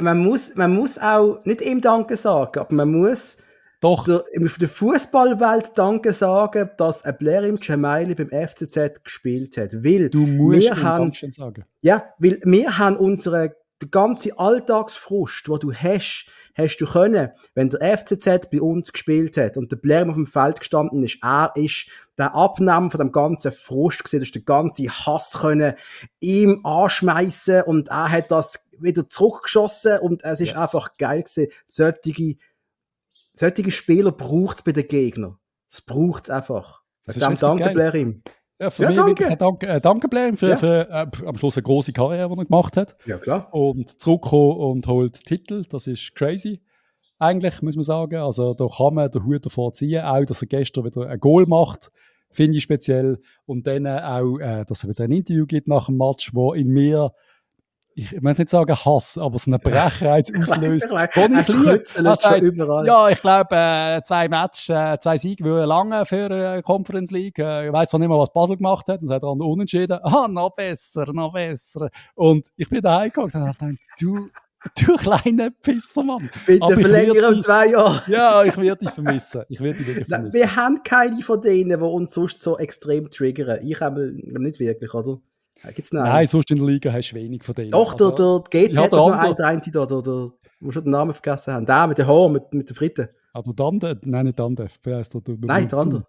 [0.00, 3.38] man, muss, man muss auch nicht ihm Danke sagen, aber man muss
[3.80, 9.72] Doch, der, der Fußballwelt Danke sagen, dass ein Blair im Gemaili beim FCZ gespielt hat.
[9.84, 11.64] Weil du musst wir ihm haben, Dankeschön sagen.
[11.80, 16.26] ja, weil wir haben unsere den ganzen Alltagsfrust, wo du hast,
[16.60, 20.26] hast du können, wenn der FCZ bei uns gespielt hat und der Blair auf dem
[20.26, 21.88] Feld gestanden ist, er ist
[22.18, 25.74] der Abnahme von dem ganzen Frust gesehen, du hast den ganzen Hass können
[26.20, 30.58] ihm anschmeißen und er hat das wieder zurückgeschossen und es ist Yes.
[30.58, 31.48] einfach geil gewesen.
[31.66, 32.36] Solche,
[33.34, 35.38] solche Spieler braucht es bei den Gegnern.
[35.70, 36.82] Es braucht es einfach.
[37.04, 37.70] Das Dem danke.
[37.70, 38.22] Blair ihm.
[38.60, 39.10] Ja, für Ja, mich danke.
[39.10, 40.56] wirklich ein Dank, äh, danke Blair für, Ja.
[40.58, 42.96] für äh, am Schluss eine große Karriere, die er gemacht hat.
[43.06, 43.48] Ja, klar.
[43.54, 45.64] und zurückkommen und holt Titel.
[45.70, 46.60] Das ist crazy.
[47.18, 48.16] Eigentlich, muss man sagen.
[48.16, 50.02] Also, da kann man den Hut davor ziehen.
[50.04, 51.90] Auch, dass er gestern wieder ein Goal macht,
[52.30, 53.18] finde ich speziell.
[53.46, 56.68] Und dann auch, äh, dass er wieder ein Interview gibt nach dem Match, wo in
[56.68, 57.12] mir,
[58.00, 60.86] ich möchte nicht sagen Hass, aber so einen Brechreiz auslöst.
[60.86, 62.86] ich weiss, ich weiss, er sagt, überall.
[62.86, 67.38] Ja, ich glaube, äh, zwei Matches, äh, zwei Siege würden lange für äh, Conference League.
[67.38, 69.98] Äh, ich weiß zwar nicht mehr, was Basel gemacht hat, und hat dann unentschieden.
[70.10, 71.88] Ah, noch besser, noch besser.
[72.14, 74.28] Und ich bin da hingeguckt und habe gedacht, du,
[74.76, 76.28] Du kleiner Pissermann.
[76.46, 78.02] Bitte verlängere um zwei Jahre.
[78.08, 79.42] Ja, ich werde dich vermissen.
[79.48, 80.34] Ich werde dich wirklich vermissen.
[80.34, 83.66] Wir haben keine von denen, die uns sonst so extrem triggern.
[83.66, 85.18] Ich habe nicht wirklich, oder?
[85.74, 87.70] Gibt's noch Nein, sonst in der Liga hast du wenig von denen.
[87.70, 90.30] Doch, also, der, der GC hat noch einen, der eine da, der, der,
[90.60, 91.66] wo schon den Namen vergessen haben.
[91.66, 93.14] Der mit dem Haar, mit, mit der Fritte.
[93.32, 94.00] Ah, der Dande?
[94.04, 94.68] Nein, nicht Dande.
[94.82, 95.22] Wer heißt der?
[95.40, 96.04] Nein, der andere.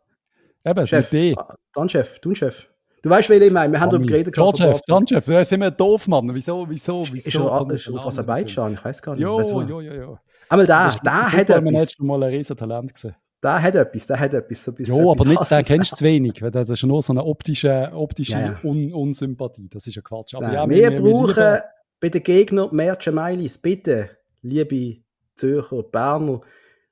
[0.66, 1.12] Eben, Chef.
[1.12, 1.36] mit D.
[1.38, 2.68] Ah, dann Chef, du Chef.
[3.02, 3.74] Du weißt, wen ich meine.
[3.74, 4.36] Wir haben darüber geredet.
[4.36, 5.26] Chef, Chef.
[5.26, 6.34] Da sind wir doof, Mann.
[6.34, 7.66] Wieso, wieso, wieso?
[7.68, 8.74] Ist er aus Aserbaidschan?
[8.76, 9.24] Ich weiß gar nicht.
[9.24, 10.18] Jo, jo, jo, jo.
[10.50, 11.94] Aber der, der hat etwas.
[11.94, 13.16] Ich habe mal ein riesen Talent gesehen.
[13.44, 14.64] Der hat etwas, der hat etwas.
[14.64, 16.44] So ja, aber nicht, den kennst du zu wenig.
[16.52, 18.60] Das ist nur so eine optische, optische ja, ja.
[18.64, 19.68] Un Unsympathie.
[19.68, 20.36] Das ist ja Quatsch.
[20.36, 21.64] Aber ja, wir, wir, brauchen wir
[22.00, 23.58] bei den Gegnern mehr Gemeilis.
[23.58, 24.12] Bitte,
[24.44, 25.02] liebe
[25.36, 26.42] Zürcher, Berner,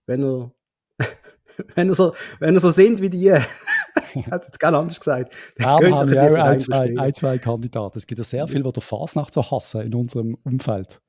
[0.08, 0.52] wenn ihr,
[1.76, 5.36] wenn ihr, so, wenn ihr so sind wie die, hat jetzt gar anders gesagt.
[5.56, 7.97] Wir haben ja auch ein zwei, ein, zwei Kandidaten.
[7.97, 11.00] Es gibt ja sehr viele, die der Fasnacht so hassen in unserem Umfeld.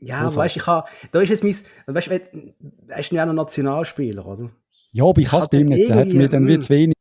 [0.00, 1.54] Ja, weißt du, ich habe, da ist es mein,
[1.86, 2.20] weißt du,
[2.88, 4.50] er ist ja ein Nationalspieler, oder?
[4.92, 5.88] Ja, aber ich hasse bei ihm nicht.
[5.88, 6.94] Der hat mir dann wie zu wenig,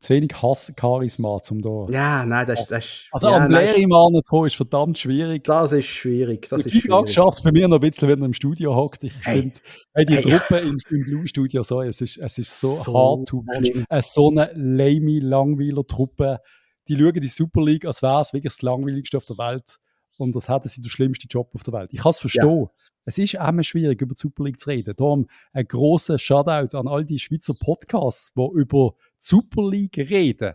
[0.00, 1.86] zu wenig Hass, Charisma zum da.
[1.90, 2.70] Ja, nein, das ist.
[2.70, 5.44] Das ist also ja, an Lehrimann zu kommen, ist verdammt schwierig.
[5.44, 6.48] Das ist schwierig.
[6.48, 7.10] Das ist schwierig.
[7.10, 9.04] schafft es bei mir noch ein bisschen, wenn er im Studio hockt.
[9.04, 9.40] Ich hey.
[9.40, 9.56] finde,
[9.94, 10.22] hey, die hey.
[10.22, 13.84] Truppe im, im Blue-Studio, so, es ist, es ist so, so hart to watch.
[13.88, 16.40] Es so eine lame, langweiler Truppe.
[16.88, 19.78] Die schauen die Super League, als wäre es wirklich das langweiligste auf der Welt
[20.18, 21.90] und das hätten sie den schlimmsten Job auf der Welt.
[21.92, 22.62] Ich kann es verstehen.
[22.62, 22.70] Ja.
[23.04, 24.94] Es ist immer schwierig, über die Super League zu reden.
[24.96, 30.54] Darum ein grosser Shoutout an all die Schweizer Podcasts, die über die Super League reden.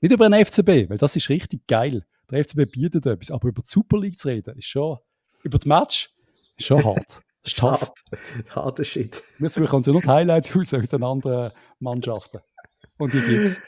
[0.00, 2.04] Nicht über den FCB, weil das ist richtig geil.
[2.30, 4.98] Der FCB bietet etwas, aber über die Super League zu reden, ist schon,
[5.42, 6.10] über das Match,
[6.56, 7.22] ist schon hart.
[7.44, 8.00] ist hart.
[8.50, 9.22] Harter Shit.
[9.38, 12.40] Wir uns ja noch Highlights aus aus den anderen Mannschaften.
[12.98, 13.60] Und die gibt's.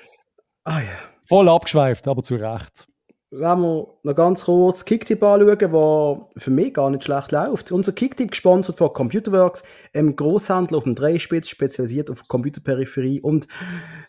[0.65, 0.99] Ah ja.
[1.29, 2.87] Voll abgeschweift, aber zu Recht
[3.31, 7.73] wenn wir noch ganz kurz Kicktip anschauen, der für mich gar nicht schlecht läuft.
[7.73, 13.49] Unser Kicktip gesponsert von Computerworks, einem Großhändler auf dem Dreispitz, spezialisiert auf Computerperipherie und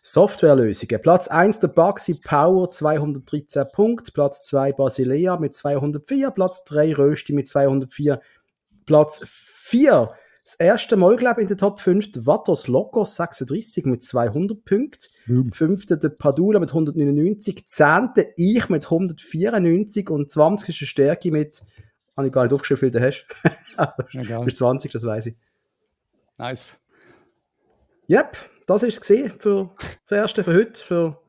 [0.04, 1.02] Softwarelösungen.
[1.02, 7.34] Platz 1 der Baxi Power 213 Punkte, Platz 2 Basilea mit 204, Platz 3 Rösti
[7.34, 8.22] mit 204,
[8.86, 10.12] Platz 4
[10.46, 14.64] das erste Mal, glaube ich, in der Top 5 der Vatos Locos 36 mit 200
[14.64, 15.08] Punkten.
[15.26, 15.52] Mhm.
[15.52, 17.68] Fünfte der Padula mit 199.
[17.68, 21.64] Zehnte ich mit 194 und 20 ist eine Stärke mit,
[22.16, 23.26] habe ich gar nicht aufgeschrieben, wie viel du hast.
[24.30, 25.36] ja, Bis 20, das weiß ich.
[26.38, 26.78] Nice.
[28.08, 28.38] Yep,
[28.68, 29.72] das ist es für
[30.04, 31.25] das erste für heute, für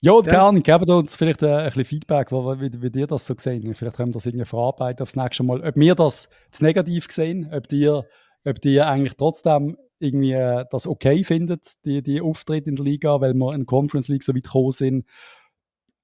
[0.00, 0.20] ja, ja.
[0.20, 0.60] gerne.
[0.60, 3.96] Gebt uns vielleicht äh, ein bisschen Feedback, wo, wie, wie ihr das so gesehen Vielleicht
[3.96, 5.60] können wir das irgendwie verarbeiten aufs nächste Mal.
[5.62, 8.06] Ob wir das zu negativ sehen, ob ihr,
[8.44, 13.20] ob ihr eigentlich trotzdem irgendwie äh, das okay findet, die, die Auftritte in der Liga,
[13.20, 15.04] weil wir in der Conference League so weit gekommen sind.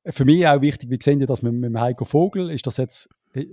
[0.04, 2.50] Für mich auch wichtig, wie sehen ihr das mit, mit dem Heiko Vogel?
[2.50, 3.46] Ist das jetzt, äh,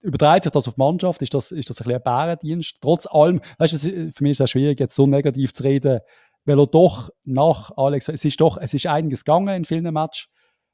[0.00, 1.22] übertreibt sich das auf die Mannschaft?
[1.22, 2.78] Ist das, ist das ein bisschen ein Bärendienst?
[2.80, 6.00] Trotz allem, weißt du, für mich ist es schwierig, jetzt so negativ zu reden,
[6.44, 10.28] weil er doch nach Alex, es ist doch, es ist einiges gegangen in vielen Matches,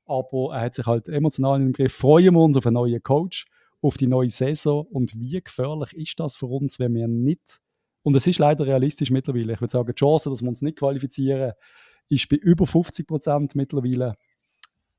[0.07, 1.95] aber er hat sich halt emotional in den Griff.
[1.95, 3.47] Freuen wir uns auf einen neuen Coach,
[3.83, 7.61] auf die neue Saison und wie gefährlich ist das für uns, wenn wir nicht,
[8.03, 10.79] und es ist leider realistisch mittlerweile, ich würde sagen, die Chance, dass wir uns nicht
[10.79, 11.53] qualifizieren,
[12.09, 14.15] ist bei über 50 Prozent mittlerweile.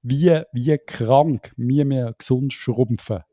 [0.02, 3.24] Wie, wie krank wir, wir gesund schrumpfen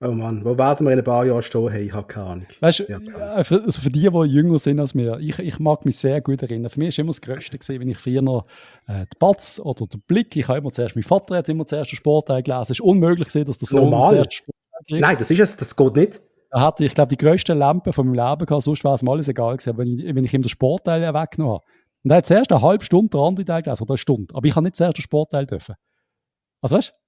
[0.00, 1.68] Oh Mann, wo werden wir in ein paar Jahren stehen?
[1.70, 2.46] Hey, ich habe keine Ahnung.
[2.60, 3.42] Weißt du, ja.
[3.42, 6.40] für, also für die, die jünger sind als mir, ich, ich mag mich sehr gut
[6.40, 6.70] erinnern.
[6.70, 8.46] Für mich war immer das Größte, gewesen, wenn ich früher noch
[8.86, 11.90] äh, den Batz oder den Blick, ich habe immer zuerst, mein Vater hat immer zuerst
[11.90, 12.62] den Sportteil gelesen.
[12.62, 14.10] Es ist unmöglich, gewesen, dass der Sohn Normal.
[14.10, 15.00] zuerst Sportteil.
[15.00, 16.20] Nein, das ist es, das geht nicht.
[16.50, 19.12] Er hatte, ich glaube, die größte Lampe von meinem Leben gehabt, sonst war es mal
[19.12, 21.64] alles egal gewesen, wenn ich, wenn ich ihm den Sportteil weggenommen habe.
[22.04, 24.32] Und er hat zuerst eine halbe Stunde den anderen Teil gelesen, oder eine Stunde.
[24.36, 25.74] Aber ich habe nicht zuerst den Sportteil dürfen.
[26.60, 27.07] Also weißt du?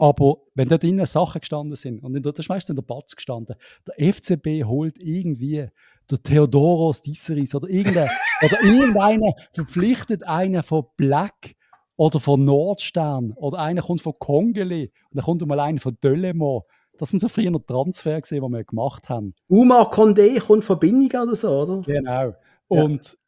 [0.00, 3.56] Aber wenn da drinnen Sachen gestanden sind, und da ist meistens in der Batz gestanden,
[3.86, 5.68] der FCB holt irgendwie
[6.10, 8.08] der Theodoros Disseris oder, irgendein,
[8.42, 11.54] oder irgendeiner verpflichtet einen von Black
[11.96, 16.66] oder von Nordstern oder einer kommt von Kongele und dann kommt mal einer von Dölemo.
[16.96, 19.34] Das sind so früher Transfer die wir gemacht haben.
[19.48, 21.82] Uma Condé kommt von Binniger oder so, oder?
[21.82, 22.32] Genau.
[22.68, 23.18] Und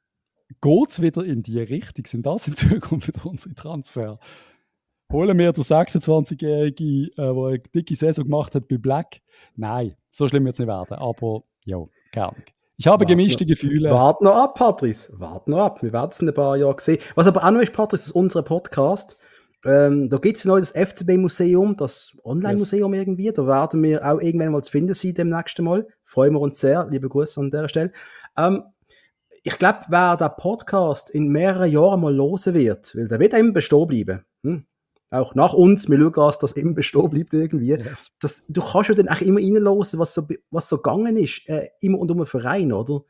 [0.48, 0.56] ja.
[0.62, 2.06] geht es wieder in die Richtung?
[2.06, 4.18] Sind das in Zukunft wieder unsere Transfer?
[5.12, 9.20] Holen wir den 26-Jährige, äh, der eine dicke Saison gemacht hat bei Black?
[9.54, 10.94] Nein, so schlimm wird es nicht werden.
[10.94, 11.78] Aber ja,
[12.10, 12.36] gerne.
[12.78, 13.90] Ich habe Wart gemischte noch, Gefühle.
[13.90, 15.12] Wart noch ab, Patrice.
[15.18, 15.82] Wart noch ab.
[15.82, 16.98] Wir werden es in ein paar Jahren sehen.
[17.14, 19.18] Was aber auch noch ist, Patrice, ist unser Podcast.
[19.64, 23.02] Ähm, da gibt es neu das FCB-Museum, das Online-Museum yes.
[23.02, 23.30] irgendwie.
[23.30, 25.86] Da werden wir auch irgendwann mal zu finden sein demnächst Mal.
[26.04, 26.88] Freuen wir uns sehr.
[26.90, 27.92] Liebe Grüße an der Stelle.
[28.36, 28.64] Ähm,
[29.44, 33.52] ich glaube, wer der Podcast in mehreren Jahren mal losen wird, weil der wird immer
[33.52, 34.24] bestehen bleiben.
[34.42, 34.66] Hm?
[35.12, 37.68] Auch nach uns, wir schauen, dass das immer bestehen bleibt irgendwie.
[37.68, 38.12] Yes.
[38.18, 41.68] Das, du kannst ja dann auch immer reinlosen, was so, was so gegangen ist, äh,
[41.80, 43.02] immer und um einen Verein, oder?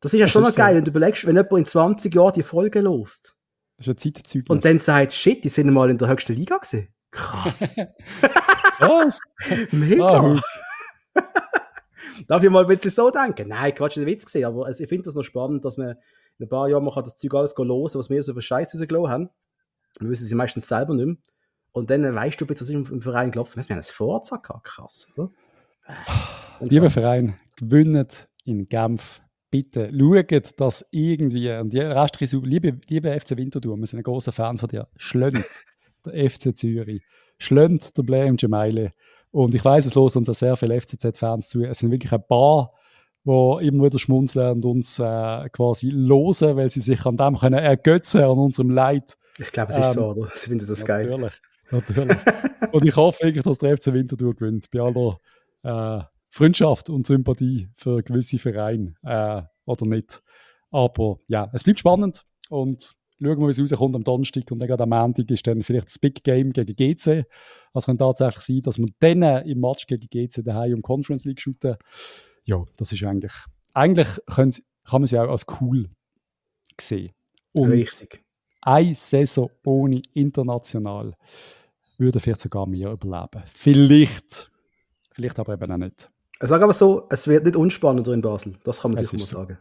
[0.00, 0.76] Das ist ja das schon ist noch geil, so.
[0.76, 3.36] wenn du überlegst, wenn jemand in 20 Jahren die Folge lost
[3.78, 4.48] das ist ein Zeitzeugnis.
[4.48, 6.88] Und dann sagt, shit, die sind mal in der höchsten Liga gesehen.
[7.10, 7.76] Krass.
[8.78, 9.18] Was?
[9.72, 10.04] Mega.
[10.04, 10.40] Ah,
[12.28, 13.48] Darf ich mal ein bisschen so denken?
[13.48, 15.96] Nein, Quatsch, der Witz gesehen, aber ich finde das noch spannend, dass man
[16.38, 18.74] in ein paar Jahren man kann das Zeug alles los, was wir so für Scheiß
[18.74, 19.30] rausgelassen haben.
[19.98, 21.16] Wir wissen sie meistens selber nicht mehr.
[21.72, 23.68] Und dann weißt du, was im, im Verein gelaufen ist.
[23.68, 25.30] Wir haben ein gehabt, krass, oder?
[26.60, 29.20] Lieber Verein, gewinnt in Genf
[29.50, 34.32] bitte schaut, dass irgendwie, und die restliche liebe, liebe FC Winterthur, wir sind ein großer
[34.32, 35.64] Fan von dir, schlönt
[36.06, 37.02] der FC Zürich,
[37.38, 38.90] schlönt der Blame Gemeile.
[39.30, 41.64] Und ich weiß, es los uns sehr viele FCZ-Fans zu.
[41.64, 42.72] Es sind wirklich ein paar,
[43.24, 47.58] die immer wieder schmunzeln und uns äh, quasi losen, weil sie sich an dem können
[47.58, 49.16] ergötzen, an unserem Leid.
[49.38, 50.30] Ich glaube, es ist ähm, so, oder?
[50.34, 51.32] Sie finden das natürlich, geil.
[51.70, 52.18] Natürlich.
[52.72, 55.18] und ich hoffe wirklich, dass der FC Winterthur gewinnt, bei aller
[55.62, 60.22] äh, Freundschaft und Sympathie für gewisse Vereine äh, oder nicht.
[60.70, 64.68] Aber ja, es bleibt spannend und schauen wir, wie es rauskommt am Donnerstag und dann
[64.68, 67.26] gerade am Montag ist dann vielleicht das Big Game gegen GC.
[67.72, 71.40] Also kann tatsächlich sein, dass man dann im Match gegen GC daheim um Conference League
[71.40, 71.76] shooten.
[72.44, 73.32] Ja, das ist eigentlich,
[73.74, 74.52] eigentlich kann
[74.92, 75.88] man sie auch als cool
[76.80, 77.12] sehen.
[77.52, 78.22] Und Richtig.
[78.62, 81.16] Eine Saison ohne international
[81.98, 83.42] würde vielleicht sogar mehr überleben.
[83.46, 84.50] Vielleicht,
[85.10, 86.10] vielleicht aber eben auch nicht.
[86.40, 88.54] Ich sage aber so, es wird nicht unspannender in Basel.
[88.64, 89.36] Das kann man sicher mal so.
[89.36, 89.58] sagen.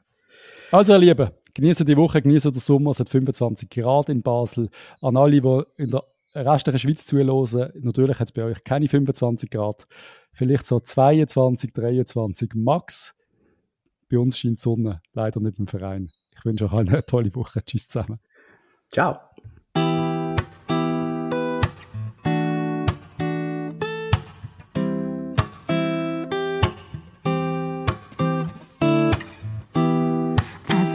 [0.71, 2.91] Also, ihr Lieben, genießen die Woche, genießen den Sommer.
[2.91, 4.69] Es hat 25 Grad in Basel.
[5.01, 9.49] An alle, die in der restlichen Schweiz zuhören, natürlich hat es bei euch keine 25
[9.49, 9.85] Grad.
[10.31, 13.13] Vielleicht so 22, 23 max.
[14.09, 16.11] Bei uns scheint die Sonne, leider nicht im Verein.
[16.31, 17.63] Ich wünsche euch eine tolle Woche.
[17.63, 18.19] Tschüss zusammen.
[18.91, 19.21] Ciao.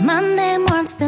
[0.02, 0.98] Monday mourns